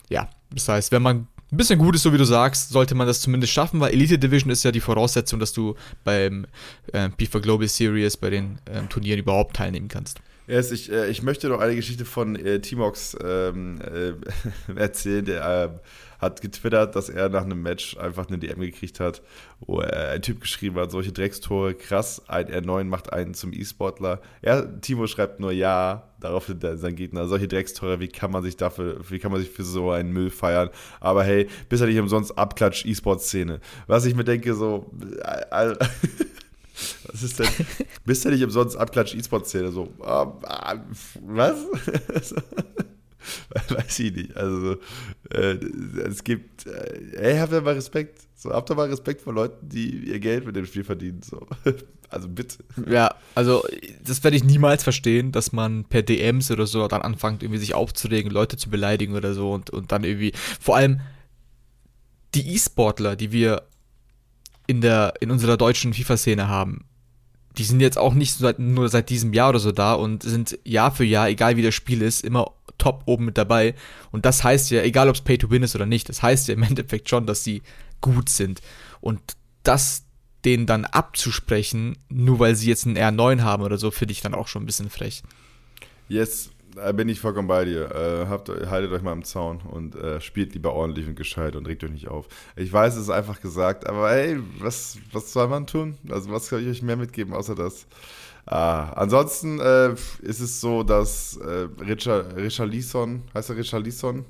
[0.10, 3.08] Ja, das heißt, wenn man ein bisschen gut ist, so wie du sagst, sollte man
[3.08, 6.46] das zumindest schaffen, weil Elite Division ist ja die Voraussetzung, dass du beim
[6.92, 10.20] äh, FIFA Global Series bei den ähm, Turnieren überhaupt teilnehmen kannst.
[10.48, 14.14] Yes, ich, äh, ich möchte noch eine Geschichte von äh, Timox ähm, äh,
[14.76, 15.70] erzählen, der äh,
[16.20, 19.22] hat getwittert, dass er nach einem Match einfach eine DM gekriegt hat,
[19.60, 24.22] wo er, ein Typ geschrieben hat, solche Dreckstore, krass, ein R9 macht einen zum E-Sportler.
[24.42, 29.00] Er, Timo schreibt nur ja, darauf sein Gegner, solche Dreckstore, wie kann man sich dafür,
[29.10, 30.70] wie kann man sich für so einen Müll feiern?
[31.00, 33.60] Aber hey, bist ja nicht umsonst Abklatsch E-Sport-Szene.
[33.88, 34.92] Was ich mir denke, so,
[35.24, 35.76] äh,
[37.12, 37.48] Was ist denn?
[38.06, 39.72] Bist du nicht umsonst Abklatsch E-Sport-Szene?
[39.72, 40.32] So, uh,
[41.22, 41.66] was?
[43.70, 44.38] Weiß ich nicht.
[44.38, 44.78] Also,
[45.32, 45.58] äh,
[46.08, 48.22] es gibt, äh, ey, habt ihr mal Respekt.
[48.36, 51.22] So, habt ihr mal Respekt vor Leuten, die ihr Geld mit dem Spiel verdienen.
[51.22, 51.48] So.
[52.10, 52.60] Also bitte.
[52.90, 53.66] Ja, also
[54.02, 57.76] das werde ich niemals verstehen, dass man per DMs oder so dann anfängt, irgendwie sich
[57.76, 61.02] aufzuregen, Leute zu beleidigen oder so und, und dann irgendwie, vor allem
[62.34, 63.64] die E-Sportler, die wir
[64.68, 66.86] in der, in unserer deutschen FIFA-Szene haben,
[67.58, 70.60] die sind jetzt auch nicht seit, nur seit diesem Jahr oder so da und sind
[70.64, 73.74] Jahr für Jahr, egal wie das Spiel ist, immer top oben mit dabei.
[74.12, 76.48] Und das heißt ja, egal ob es Pay to Win ist oder nicht, das heißt
[76.48, 77.64] ja im Endeffekt schon, dass sie
[78.02, 78.62] gut sind.
[79.02, 79.22] Und
[79.64, 80.04] das
[80.46, 84.34] denen dann abzusprechen, nur weil sie jetzt einen R9 haben oder so, finde ich dann
[84.34, 85.24] auch schon ein bisschen frech.
[86.08, 86.52] Yes,
[86.94, 87.92] bin ich vollkommen bei dir.
[87.92, 91.68] Äh, habt, haltet euch mal im Zaun und äh, spielt lieber ordentlich und gescheit und
[91.68, 92.28] regt euch nicht auf.
[92.56, 95.98] Ich weiß, es ist einfach gesagt, aber hey, was, was soll man tun?
[96.10, 97.88] Also, was kann ich euch mehr mitgeben, außer das?
[98.46, 104.26] Ah, ansonsten äh, ist es so, dass äh, Richard, Richard Leeson, heißt er Richard Leeson?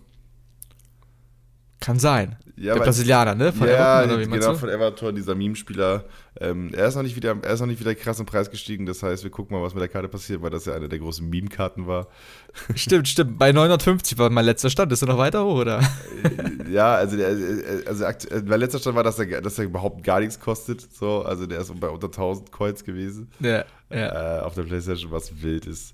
[1.88, 2.36] Kann sein.
[2.58, 3.54] Ja, der Brasilianer, ne?
[3.62, 4.58] ja, Everton, genau, du?
[4.58, 6.04] von Everton, dieser Meme-Spieler.
[6.42, 8.86] Ähm, er, ist noch nicht wieder, er ist noch nicht wieder krass im Preis gestiegen.
[8.86, 11.00] Das heißt, wir gucken mal, was mit der Karte passiert, weil das ja eine der
[11.00, 12.08] großen Meme-Karten war.
[12.76, 13.40] Stimmt, stimmt.
[13.40, 14.92] Bei 950 war mein letzter Stand.
[14.92, 15.82] Ist er noch weiter hoch, oder?
[16.70, 17.30] Ja, also, der,
[17.88, 20.82] also akt- äh, mein letzter Stand war, dass er, dass er überhaupt gar nichts kostet.
[20.94, 23.32] So, also der ist bei unter 1000 Coins gewesen.
[23.40, 24.40] ja, ja.
[24.40, 25.94] Äh, auf der Playstation, was wild ist.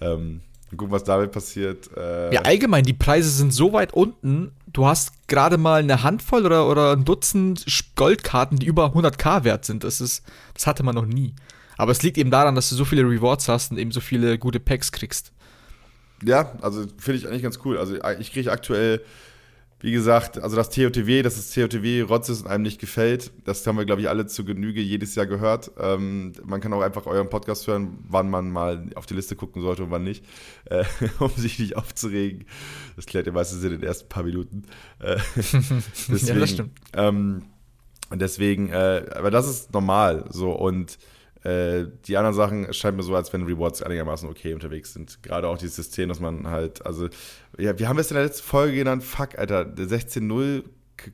[0.00, 1.90] Ähm, gucken, was damit passiert.
[1.96, 4.50] Äh, Ja, allgemein, die Preise sind so weit unten.
[4.74, 9.64] Du hast gerade mal eine Handvoll oder, oder ein Dutzend Goldkarten, die über 100k wert
[9.64, 9.84] sind.
[9.84, 11.32] Das, ist, das hatte man noch nie.
[11.78, 14.36] Aber es liegt eben daran, dass du so viele Rewards hast und eben so viele
[14.36, 15.32] gute Packs kriegst.
[16.24, 17.78] Ja, also finde ich eigentlich ganz cool.
[17.78, 19.00] Also ich kriege aktuell,
[19.84, 23.66] wie gesagt, also das TOTW, dass das TOTW Rotz ist und einem nicht gefällt, das
[23.66, 25.72] haben wir, glaube ich, alle zu Genüge jedes Jahr gehört.
[25.78, 29.60] Ähm, man kann auch einfach euren Podcast hören, wann man mal auf die Liste gucken
[29.60, 30.24] sollte und wann nicht,
[30.64, 30.84] äh,
[31.18, 32.46] um sich nicht aufzuregen.
[32.96, 34.62] Das klärt ihr meistens in den ersten paar Minuten.
[35.00, 35.18] Äh,
[36.08, 36.72] deswegen, das stimmt.
[36.94, 37.42] Ähm,
[38.08, 40.98] und deswegen, äh, aber das ist normal so und
[41.44, 45.22] äh, die anderen Sachen scheint mir so, als wenn Rewards einigermaßen okay unterwegs sind.
[45.22, 47.08] Gerade auch dieses System, dass man halt, also,
[47.58, 50.64] ja, wir haben es in der letzten Folge genannt, fuck, Alter, 16-0,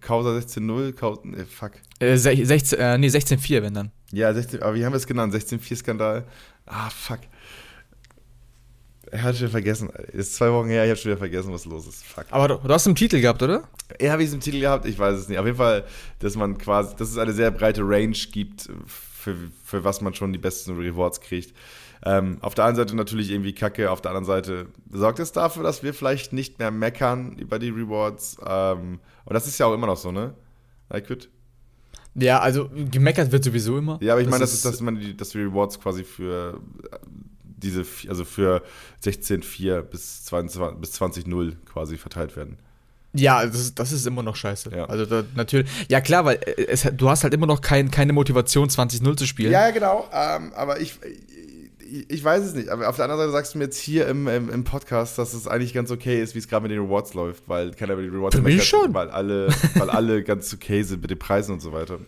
[0.00, 1.72] Causa 16-0, Causa, äh, fuck.
[1.98, 3.90] Äh, sech- 16, äh, nee, 16,4, wenn dann.
[4.12, 5.34] Ja, 16, aber wie haben wir es genannt?
[5.34, 6.24] 16-4-Skandal?
[6.66, 7.20] Ah, fuck.
[9.10, 9.88] Er hat schon wieder vergessen.
[10.12, 12.04] Ist zwei Wochen her, ich habe schon wieder vergessen, was los ist.
[12.04, 12.26] Fuck.
[12.30, 13.64] Aber du, du hast einen Titel gehabt, oder?
[14.00, 14.86] Ja, habe ich im Titel gehabt?
[14.86, 15.38] Ich weiß es nicht.
[15.38, 15.84] Auf jeden Fall,
[16.20, 18.68] dass man quasi, dass es eine sehr breite Range gibt,
[19.20, 21.54] für, für was man schon die besten Rewards kriegt.
[22.02, 25.62] Ähm, auf der einen Seite natürlich irgendwie Kacke, auf der anderen Seite sorgt es dafür,
[25.62, 28.38] dass wir vielleicht nicht mehr meckern über die Rewards.
[28.44, 30.35] Ähm, und das ist ja auch immer noch so, ne?
[30.90, 31.28] Liquid?
[32.14, 33.98] Ja, also gemeckert wird sowieso immer.
[34.02, 36.96] Ja, aber ich meine, das ist, dass man die, dass die Rewards quasi für äh,
[37.44, 38.62] diese, also für
[39.04, 42.56] 16.4 bis 22 bis 20.0 quasi verteilt werden.
[43.12, 44.70] Ja, das ist, das ist immer noch scheiße.
[44.75, 44.85] Ja.
[44.87, 45.68] Also da, natürlich.
[45.88, 49.27] Ja klar, weil äh, es, du hast halt immer noch kein, keine Motivation, 20-0 zu
[49.27, 49.53] spielen.
[49.53, 50.09] Ja, genau.
[50.12, 50.94] Ähm, aber ich,
[51.90, 52.68] ich, ich weiß es nicht.
[52.68, 55.35] Aber auf der anderen Seite sagst du mir jetzt hier im, im, im Podcast, dass
[55.35, 58.03] es eigentlich ganz okay ist, wie es gerade mit den Rewards läuft, weil keiner über
[58.03, 58.94] die Rewards Für mich meckert, schon.
[58.94, 61.99] Weil alle, weil alle ganz okay sind mit den Preisen und so weiter.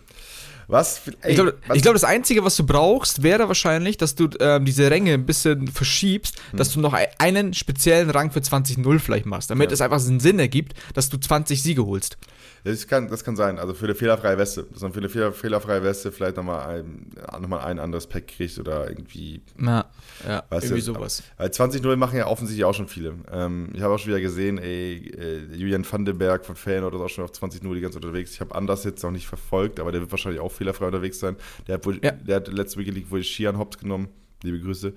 [0.67, 1.01] Was?
[1.21, 4.89] Ey, Ich glaube, glaub, das Einzige, was du brauchst, wäre wahrscheinlich, dass du ähm, diese
[4.89, 6.57] Ränge ein bisschen verschiebst, Hm.
[6.57, 9.73] dass du noch ei- einen speziellen Rang für 20-0 vielleicht machst, damit Ja.
[9.73, 12.17] es einfach einen Sinn ergibt, dass du 20 Siege holst.
[12.65, 13.59] Das kann, das kann sein.
[13.59, 14.63] Also für eine fehlerfreie Weste.
[14.63, 17.09] Dass man für eine fehler, fehlerfreie Weste vielleicht nochmal ein,
[17.41, 19.85] noch mal ein anderes Pack kriegt oder irgendwie Ja,
[20.25, 21.23] ja Weißt irgendwie du, sowas.
[21.37, 23.15] Weil 20-0 machen ja offensichtlich auch schon viele.
[23.31, 27.09] Ähm, ich habe auch schon wieder gesehen, ey, äh, Julian Vandenberg von Feyenoord ist auch
[27.09, 28.31] schon auf 20-0 die ganze Zeit unterwegs.
[28.31, 31.35] Ich habe Anders jetzt noch nicht verfolgt, aber der wird wahrscheinlich auch fehlerfrei unterwegs sein.
[31.67, 32.11] Der hat, wohl, Ja.
[32.11, 34.07] der hat letzte Week League wohl Shian Hobbs genommen.
[34.41, 34.93] Liebe Grüße.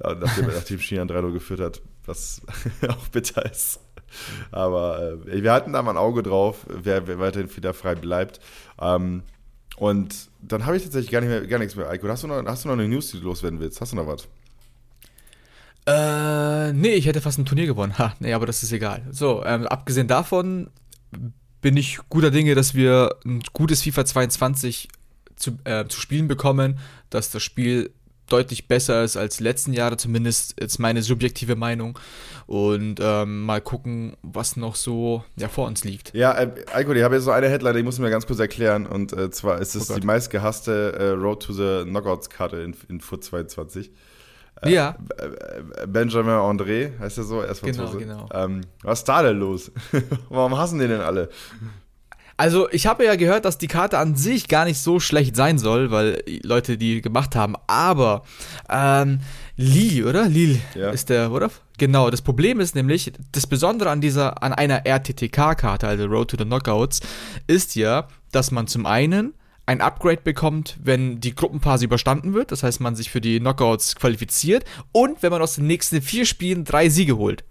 [0.00, 2.42] Nachdem, nachdem Shian 3-0 geführt hat, was
[2.88, 3.80] auch bitter ist.
[4.50, 8.40] Aber äh, wir hatten da mal ein Auge drauf, wer, wer weiterhin fehlerfrei bleibt.
[8.80, 9.22] Ähm,
[9.76, 11.88] und dann habe ich tatsächlich gar, nicht mehr, gar nichts mehr.
[11.88, 13.80] Eiko, hast du, noch, hast du noch eine News, die du loswerden willst?
[13.80, 14.28] Hast du noch was?
[15.86, 17.98] Äh, nee, ich hätte fast ein Turnier gewonnen.
[17.98, 19.02] Ha, nee, aber das ist egal.
[19.10, 20.70] So, ähm, abgesehen davon
[21.60, 24.88] bin ich guter Dinge, dass wir ein gutes FIFA 22
[25.36, 26.78] zu, äh, zu spielen bekommen,
[27.10, 27.90] dass das Spiel
[28.28, 31.98] deutlich besser ist als die letzten Jahre, zumindest jetzt meine subjektive Meinung.
[32.46, 36.14] Und ähm, mal gucken, was noch so ja, vor uns liegt.
[36.14, 38.38] Ja, äh, Eiko, ich habe jetzt so eine Headline, die muss ich mir ganz kurz
[38.38, 38.86] erklären.
[38.86, 43.00] Und äh, zwar ist es Oh die meistgehasste äh, Road to the Knockouts-Karte in, in
[43.00, 43.90] FUT 22.
[44.66, 47.40] ja, Äh, Benjamin André, heißt er so?
[47.40, 48.28] Er ist Genau, genau.
[48.32, 49.72] Ähm, was ist da denn los?
[50.28, 51.28] Warum hassen den denn alle?
[52.36, 55.58] Also, ich habe ja gehört, dass die Karte an sich gar nicht so schlecht sein
[55.58, 57.54] soll, weil Leute die gemacht haben.
[57.66, 58.24] Aber
[58.68, 59.20] ähm,
[59.56, 60.28] Lille, oder?
[60.28, 60.90] Lille Ja.
[60.90, 61.50] ist der, oder?
[61.78, 62.10] Genau.
[62.10, 66.44] Das Problem ist nämlich, das Besondere an dieser, an einer RTTK-Karte, also Road to the
[66.44, 67.00] Knockouts,
[67.46, 69.34] ist ja, dass man zum einen
[69.66, 73.96] ein Upgrade bekommt, wenn die Gruppenphase überstanden wird, das heißt, man sich für die Knockouts
[73.96, 77.44] qualifiziert und wenn man aus den nächsten vier Spielen drei Siege holt.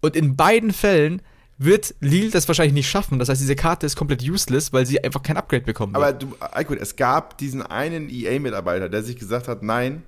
[0.00, 1.20] Und in beiden Fällen
[1.58, 3.18] wird Lille das wahrscheinlich nicht schaffen.
[3.18, 6.04] Das heißt, diese Karte ist komplett useless, weil sie einfach kein Upgrade bekommen wird.
[6.04, 10.02] Aber du, Eiko, es gab diesen einen EA-Mitarbeiter, der sich gesagt hat, nein.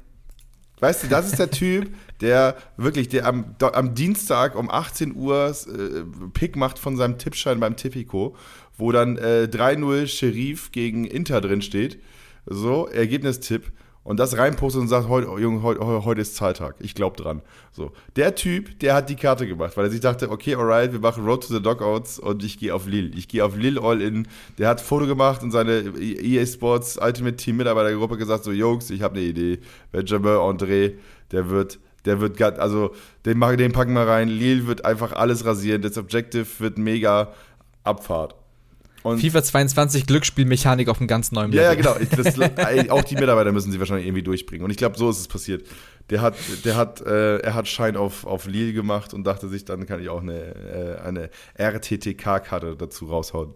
[0.80, 5.50] Weißt du, das ist der Typ, der wirklich, der am, am Dienstag um 18 Uhr
[5.66, 8.36] äh, Pick macht von seinem Tippschein beim Tipico,
[8.76, 12.00] wo dann äh, 3-0 Sheriff gegen Inter drin steht.
[12.46, 13.72] So, Ergebnistipp.
[14.08, 16.76] Und das reinpostet und sagt, heute, oh, Junge, heute, heute ist Zahltag.
[16.78, 17.42] Ich glaube dran.
[17.72, 17.92] So.
[18.16, 21.26] Der Typ, der hat die Karte gemacht, weil er sich dachte, okay, alright, wir machen
[21.26, 23.10] Road to the Dogouts und ich gehe auf Lille.
[23.14, 24.26] Ich gehe auf Lille all in.
[24.56, 29.02] Der hat Foto gemacht und seine EA Sports Ultimate Team Mitarbeitergruppe gesagt, so, Jungs, ich
[29.02, 29.58] habe eine Idee.
[29.92, 30.94] Benjamin André,
[31.30, 32.94] der wird, der wird, also,
[33.26, 34.28] den, den packen wir rein.
[34.28, 35.82] Lille wird einfach alles rasieren.
[35.82, 37.34] Das Objective wird mega.
[37.84, 38.34] Abfahrt.
[39.02, 41.64] Und FIFA 22 Glücksspielmechanik auf einem ganz neuen Level.
[41.64, 41.96] Ja, ja, genau.
[42.16, 42.38] Das,
[42.90, 44.64] auch die Mitarbeiter müssen sie wahrscheinlich irgendwie durchbringen.
[44.64, 45.66] Und ich glaube, so ist es passiert.
[46.10, 49.64] Der hat, der hat, äh, er hat Schein auf, auf Lille gemacht und dachte sich,
[49.64, 53.54] dann kann ich auch eine, äh, eine RTTK-Karte dazu raushauen.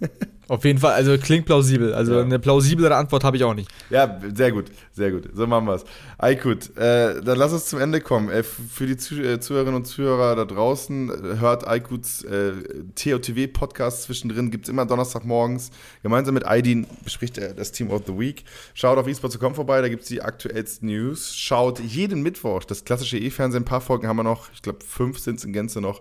[0.48, 1.92] Auf jeden Fall, also klingt plausibel.
[1.92, 2.22] Also ja.
[2.22, 3.70] eine plausiblere Antwort habe ich auch nicht.
[3.90, 5.28] Ja, sehr gut, sehr gut.
[5.34, 5.84] So machen wir es.
[6.16, 8.30] Aykut, äh, dann lass uns zum Ende kommen.
[8.30, 12.52] Äh, für die Zuh äh, Zuhörerinnen und Zuhörer da draußen, hört Aykuts äh,
[12.94, 15.70] TOTW-Podcast zwischendrin, gibt es immer Donnerstagmorgens.
[16.02, 18.44] Gemeinsam mit Aidin bespricht er das Team of the Week.
[18.72, 21.36] Schaut auf eSports.com vorbei, da gibt es die aktuellsten News.
[21.36, 23.64] Schaut jeden Mittwoch das klassische E-Fernsehen.
[23.64, 26.00] Ein paar Folgen haben wir noch, ich glaube fünf sind es in Gänze noch.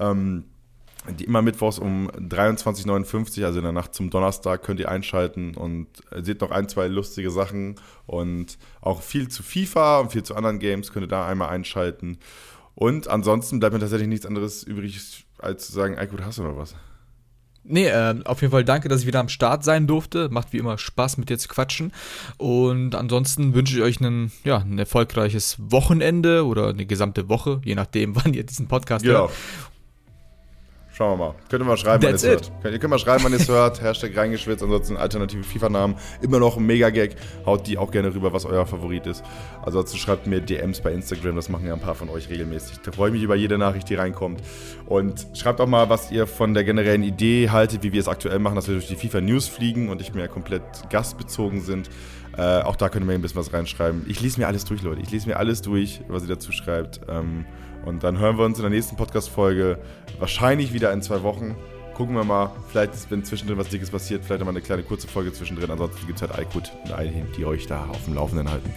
[0.00, 0.44] Ähm,
[1.10, 5.86] die immer mittwochs um 23.59 also in der Nacht zum Donnerstag, könnt ihr einschalten und
[6.20, 10.58] seht noch ein, zwei lustige Sachen und auch viel zu FIFA und viel zu anderen
[10.58, 12.18] Games könnt ihr da einmal einschalten.
[12.74, 16.44] Und ansonsten bleibt mir tatsächlich nichts anderes übrig, als zu sagen, ey, gut, hast du
[16.44, 16.74] noch was?
[17.64, 20.28] Nee, äh, auf jeden Fall danke, dass ich wieder am Start sein durfte.
[20.30, 21.92] Macht wie immer Spaß, mit dir zu quatschen.
[22.38, 27.74] Und ansonsten wünsche ich euch einen, ja, ein erfolgreiches Wochenende oder eine gesamte Woche, je
[27.74, 29.28] nachdem, wann ihr diesen Podcast genau.
[29.28, 29.32] hört.
[30.98, 31.34] Schauen wir mal.
[31.48, 32.60] Könnt ihr mal schreiben, That's wann ihr es hört.
[32.60, 33.80] Könnt, ihr könnt mal schreiben, wann ihr es hört.
[33.80, 34.64] Hashtag reingeschwitzt.
[34.64, 35.94] Ansonsten alternative FIFA-Namen.
[36.22, 37.14] Immer noch ein Mega-Gag.
[37.46, 39.22] Haut die auch gerne rüber, was euer Favorit ist.
[39.64, 41.36] Ansonsten schreibt mir DMs bei Instagram.
[41.36, 42.78] Das machen ja ein paar von euch regelmäßig.
[42.82, 44.42] Da freue ich mich über jede Nachricht, die reinkommt.
[44.86, 48.40] Und schreibt auch mal, was ihr von der generellen Idee haltet, wie wir es aktuell
[48.40, 51.88] machen, dass wir durch die FIFA-News fliegen und nicht mehr komplett gastbezogen sind.
[52.36, 54.04] Äh, auch da könnt ihr mir ein bisschen was reinschreiben.
[54.08, 55.00] Ich lese mir alles durch, Leute.
[55.00, 57.02] Ich lese mir alles durch, was ihr dazu schreibt.
[57.08, 57.44] Ähm,
[57.88, 59.78] und dann hören wir uns in der nächsten Podcast-Folge
[60.18, 61.56] wahrscheinlich wieder in zwei Wochen.
[61.94, 62.52] Gucken wir mal.
[62.68, 65.70] Vielleicht, wenn zwischendrin was Dickes passiert, vielleicht mal eine kleine kurze Folge zwischendrin.
[65.70, 68.72] Ansonsten gibt es halt iQuid und Eilhin, die euch da auf dem Laufenden halten.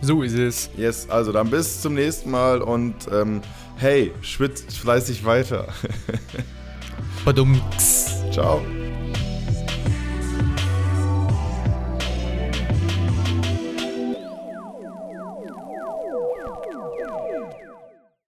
[0.00, 0.70] So ist es.
[0.76, 3.42] Yes, also dann bis zum nächsten Mal und ähm,
[3.76, 5.66] hey, schwitzt fleißig weiter.
[7.24, 7.60] Badum.
[8.30, 8.62] Ciao.